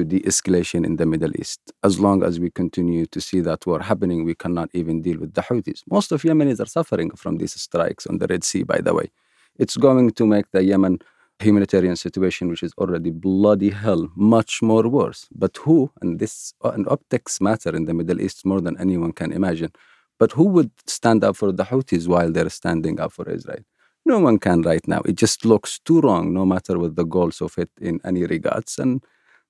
to 0.00 0.04
de-escalation 0.04 0.84
in 0.84 0.96
the 0.96 1.06
Middle 1.06 1.32
East. 1.38 1.60
As 1.84 2.00
long 2.00 2.22
as 2.22 2.40
we 2.40 2.50
continue 2.50 3.06
to 3.06 3.20
see 3.20 3.40
that 3.40 3.66
war 3.66 3.80
happening, 3.80 4.24
we 4.24 4.34
cannot 4.34 4.70
even 4.72 5.02
deal 5.02 5.18
with 5.18 5.34
the 5.34 5.42
Houthis. 5.42 5.82
Most 5.90 6.12
of 6.12 6.22
Yemenis 6.22 6.60
are 6.60 6.72
suffering 6.78 7.10
from 7.22 7.36
these 7.36 7.54
strikes 7.60 8.06
on 8.06 8.18
the 8.18 8.26
Red 8.26 8.42
Sea, 8.44 8.62
by 8.62 8.78
the 8.78 8.94
way. 8.94 9.10
It's 9.58 9.76
going 9.76 10.10
to 10.12 10.26
make 10.26 10.46
the 10.52 10.62
Yemen 10.64 11.00
humanitarian 11.38 11.96
situation, 11.96 12.48
which 12.48 12.62
is 12.62 12.72
already 12.78 13.10
bloody 13.10 13.70
hell, 13.70 14.08
much 14.16 14.62
more 14.62 14.88
worse. 14.88 15.28
But 15.34 15.56
who, 15.58 15.90
and 16.00 16.18
this 16.18 16.54
and 16.62 16.88
optics 16.88 17.40
matter 17.40 17.74
in 17.76 17.84
the 17.84 17.94
Middle 17.94 18.20
East 18.20 18.46
more 18.46 18.60
than 18.60 18.78
anyone 18.78 19.12
can 19.12 19.32
imagine, 19.32 19.72
but 20.18 20.32
who 20.32 20.44
would 20.44 20.70
stand 20.86 21.24
up 21.24 21.36
for 21.36 21.50
the 21.52 21.64
Houthis 21.64 22.06
while 22.06 22.30
they're 22.30 22.50
standing 22.50 23.00
up 23.00 23.12
for 23.12 23.28
Israel? 23.28 23.64
No 24.06 24.18
one 24.18 24.38
can 24.38 24.62
right 24.62 24.86
now. 24.86 25.02
It 25.04 25.16
just 25.16 25.44
looks 25.44 25.78
too 25.78 26.00
wrong, 26.00 26.32
no 26.32 26.44
matter 26.46 26.78
what 26.78 26.96
the 26.96 27.04
goals 27.04 27.40
of 27.42 27.56
it 27.58 27.70
in 27.80 28.00
any 28.04 28.24
regards. 28.24 28.78
And 28.78 29.02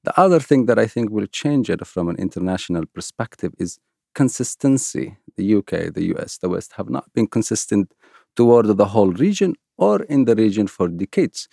the 0.03 0.19
other 0.19 0.41
thing 0.41 0.67
that 0.67 0.79
I 0.79 0.87
think 0.87 1.11
will 1.11 1.27
change 1.27 1.69
it 1.69 1.87
from 1.87 2.09
an 2.09 2.17
international 2.17 2.85
perspective 2.87 3.53
is 3.59 3.79
consistency. 4.15 5.17
The 5.37 5.57
UK, 5.57 5.93
the 5.95 6.15
US, 6.15 6.39
the 6.39 6.49
West 6.49 6.73
have 6.79 6.89
not 6.89 7.13
been 7.13 7.27
consistent 7.27 7.93
toward 8.35 8.67
the 8.67 8.87
whole 8.87 9.13
region 9.13 9.55
or 9.77 10.03
in 10.05 10.25
the 10.25 10.35
region 10.35 10.67
for 10.67 10.89
decades. 10.89 11.49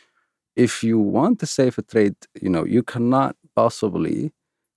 If 0.56 0.84
you 0.84 0.98
want 0.98 1.40
to 1.42 1.46
save 1.46 1.78
a 1.78 1.82
trade, 1.82 2.16
you 2.42 2.50
know, 2.50 2.66
you 2.66 2.84
cannot 2.84 3.36
possibly 3.56 4.32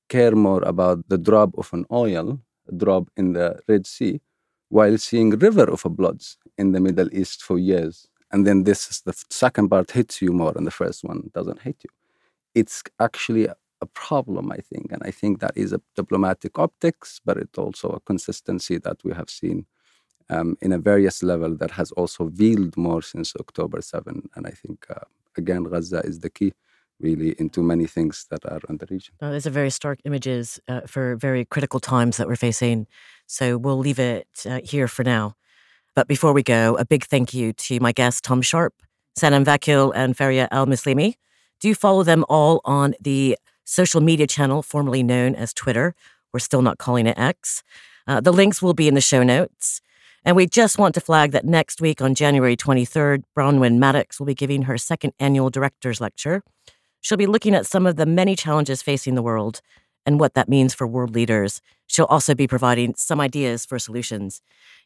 care 0.08 0.34
more 0.34 0.62
about 0.62 1.08
the 1.08 1.18
drop 1.18 1.56
of 1.56 1.72
an 1.72 1.86
oil, 1.92 2.40
a 2.68 2.74
drop 2.74 3.08
in 3.16 3.32
the 3.34 3.60
Red 3.68 3.86
Sea, 3.86 4.20
while 4.68 4.98
seeing 4.98 5.30
river 5.30 5.70
of 5.70 5.84
bloods 5.96 6.36
in 6.58 6.72
the 6.72 6.80
Middle 6.80 7.08
East 7.14 7.42
for 7.42 7.58
years. 7.58 8.08
And 8.32 8.46
then 8.46 8.64
this 8.64 8.90
is 8.90 9.02
the 9.02 9.14
second 9.30 9.68
part 9.68 9.92
hits 9.92 10.20
you 10.20 10.32
more 10.32 10.52
and 10.56 10.66
the 10.66 10.70
first 10.70 11.02
one 11.04 11.30
doesn't 11.32 11.62
hit 11.62 11.76
you 11.84 11.90
it's 12.54 12.82
actually 12.98 13.48
a, 13.80 13.86
problem, 13.86 14.52
I 14.52 14.58
think. 14.58 14.92
And 14.92 15.02
I 15.04 15.10
think 15.10 15.40
that 15.40 15.52
is 15.56 15.72
a 15.72 15.80
diplomatic 15.96 16.58
optics, 16.58 17.20
but 17.24 17.36
it's 17.36 17.58
also 17.58 17.88
a 17.90 18.00
consistency 18.00 18.78
that 18.78 18.98
we 19.04 19.12
have 19.12 19.30
seen 19.30 19.66
um, 20.28 20.56
in 20.60 20.72
a 20.72 20.78
various 20.78 21.22
level 21.22 21.56
that 21.56 21.72
has 21.72 21.90
also 21.92 22.28
veiled 22.28 22.76
more 22.76 23.02
since 23.02 23.34
October 23.36 23.80
7. 23.82 24.28
And 24.34 24.46
I 24.46 24.50
think, 24.50 24.86
uh, 24.88 25.04
again, 25.36 25.64
Gaza 25.64 26.00
is 26.00 26.20
the 26.20 26.30
key 26.30 26.52
really 27.00 27.34
into 27.38 27.62
many 27.62 27.86
things 27.86 28.26
that 28.30 28.44
are 28.44 28.60
in 28.68 28.76
the 28.76 28.86
region. 28.90 29.14
Well, 29.20 29.32
these 29.32 29.46
are 29.46 29.50
very 29.50 29.70
stark 29.70 29.98
images 30.04 30.60
uh, 30.68 30.82
for 30.86 31.16
very 31.16 31.44
critical 31.44 31.80
times 31.80 32.18
that 32.18 32.28
we're 32.28 32.36
facing. 32.36 32.86
So 33.26 33.56
we'll 33.58 33.78
leave 33.78 33.98
it 33.98 34.28
uh, 34.46 34.60
here 34.62 34.88
for 34.88 35.02
now. 35.02 35.34
But 35.94 36.06
before 36.08 36.32
we 36.32 36.42
go, 36.42 36.76
a 36.76 36.84
big 36.84 37.04
thank 37.04 37.34
you 37.34 37.52
to 37.52 37.80
my 37.80 37.92
guests, 37.92 38.20
Tom 38.20 38.42
Sharpe, 38.42 38.74
Sanam 39.18 39.44
Vakil, 39.44 39.92
and 39.94 40.16
Farea 40.16 40.46
Al 40.50 40.66
Muslimi. 40.66 41.14
Do 41.60 41.74
follow 41.74 42.02
them 42.02 42.24
all 42.28 42.60
on 42.64 42.94
the 43.00 43.36
social 43.70 44.00
media 44.00 44.26
channel 44.26 44.62
formerly 44.62 45.02
known 45.02 45.34
as 45.34 45.52
Twitter. 45.54 45.94
We're 46.32 46.40
still 46.40 46.62
not 46.62 46.78
calling 46.78 47.06
it 47.06 47.18
X. 47.18 47.62
Uh, 48.06 48.20
the 48.20 48.32
links 48.32 48.60
will 48.60 48.74
be 48.74 48.88
in 48.88 48.94
the 48.94 49.00
show 49.00 49.22
notes. 49.22 49.80
And 50.24 50.36
we 50.36 50.46
just 50.46 50.78
want 50.78 50.94
to 50.96 51.00
flag 51.00 51.30
that 51.32 51.44
next 51.44 51.80
week 51.80 52.02
on 52.02 52.14
January 52.14 52.56
23rd, 52.56 53.22
Bronwyn 53.36 53.78
Maddox 53.78 54.18
will 54.18 54.26
be 54.26 54.34
giving 54.34 54.62
her 54.62 54.76
second 54.76 55.12
annual 55.18 55.48
director's 55.48 56.00
lecture. 56.00 56.42
She'll 57.00 57.16
be 57.16 57.26
looking 57.26 57.54
at 57.54 57.64
some 57.64 57.86
of 57.86 57.96
the 57.96 58.04
many 58.04 58.36
challenges 58.36 58.82
facing 58.82 59.14
the 59.14 59.22
world 59.22 59.62
and 60.04 60.18
what 60.18 60.34
that 60.34 60.48
means 60.48 60.74
for 60.74 60.86
world 60.86 61.14
leaders. 61.14 61.62
She'll 61.86 62.06
also 62.06 62.34
be 62.34 62.46
providing 62.46 62.94
some 62.96 63.20
ideas 63.20 63.64
for 63.64 63.78
solutions. 63.78 64.42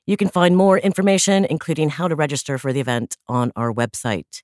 You 0.06 0.16
can 0.16 0.28
find 0.28 0.56
more 0.56 0.78
information, 0.78 1.44
including 1.44 1.90
how 1.90 2.08
to 2.08 2.14
register 2.14 2.58
for 2.58 2.72
the 2.72 2.80
event, 2.80 3.16
on 3.26 3.50
our 3.56 3.72
website. 3.72 4.42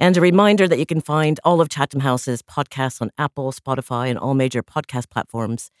And 0.00 0.16
a 0.16 0.20
reminder 0.20 0.68
that 0.68 0.78
you 0.78 0.86
can 0.86 1.00
find 1.00 1.40
all 1.42 1.60
of 1.60 1.68
Chatham 1.68 2.00
House's 2.00 2.40
podcasts 2.40 3.02
on 3.02 3.10
Apple, 3.18 3.50
Spotify, 3.50 4.08
and 4.08 4.16
all 4.16 4.34
major 4.34 4.62
podcast 4.62 5.10
platforms, 5.10 5.72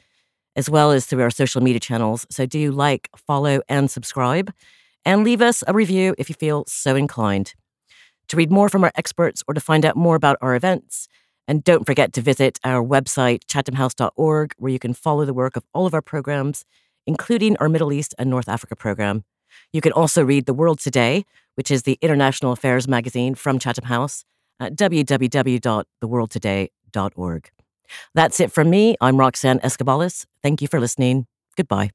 as 0.56 0.68
well 0.68 0.90
as 0.90 1.06
through 1.06 1.22
our 1.22 1.30
social 1.30 1.60
media 1.60 1.78
channels. 1.78 2.26
So 2.28 2.44
do 2.44 2.72
like, 2.72 3.08
follow, 3.16 3.60
and 3.68 3.88
subscribe, 3.88 4.52
and 5.04 5.22
leave 5.22 5.40
us 5.40 5.62
a 5.68 5.72
review 5.72 6.16
if 6.18 6.28
you 6.28 6.34
feel 6.34 6.64
so 6.66 6.96
inclined. 6.96 7.54
To 8.28 8.36
read 8.36 8.50
more 8.50 8.68
from 8.68 8.82
our 8.82 8.92
experts 8.96 9.44
or 9.46 9.54
to 9.54 9.60
find 9.60 9.84
out 9.84 9.96
more 9.96 10.16
about 10.16 10.36
our 10.40 10.56
events, 10.56 11.06
and 11.46 11.62
don't 11.62 11.86
forget 11.86 12.12
to 12.14 12.20
visit 12.20 12.58
our 12.64 12.84
website, 12.84 13.44
chathamhouse.org, 13.44 14.52
where 14.58 14.72
you 14.72 14.80
can 14.80 14.94
follow 14.94 15.24
the 15.24 15.32
work 15.32 15.56
of 15.56 15.64
all 15.72 15.86
of 15.86 15.94
our 15.94 16.02
programs, 16.02 16.64
including 17.06 17.56
our 17.58 17.68
Middle 17.68 17.92
East 17.92 18.16
and 18.18 18.28
North 18.28 18.48
Africa 18.48 18.74
program. 18.74 19.24
You 19.72 19.80
can 19.80 19.92
also 19.92 20.22
read 20.22 20.46
The 20.46 20.54
World 20.54 20.78
Today, 20.78 21.24
which 21.54 21.70
is 21.70 21.82
the 21.82 21.98
international 22.00 22.52
affairs 22.52 22.88
magazine 22.88 23.34
from 23.34 23.58
Chatham 23.58 23.84
House, 23.84 24.24
at 24.60 24.74
www.theworldtoday.org. 24.74 27.50
That's 28.14 28.40
it 28.40 28.52
from 28.52 28.70
me. 28.70 28.96
I'm 29.00 29.16
Roxanne 29.16 29.60
Escobales. 29.60 30.26
Thank 30.42 30.60
you 30.62 30.68
for 30.68 30.80
listening. 30.80 31.26
Goodbye. 31.56 31.90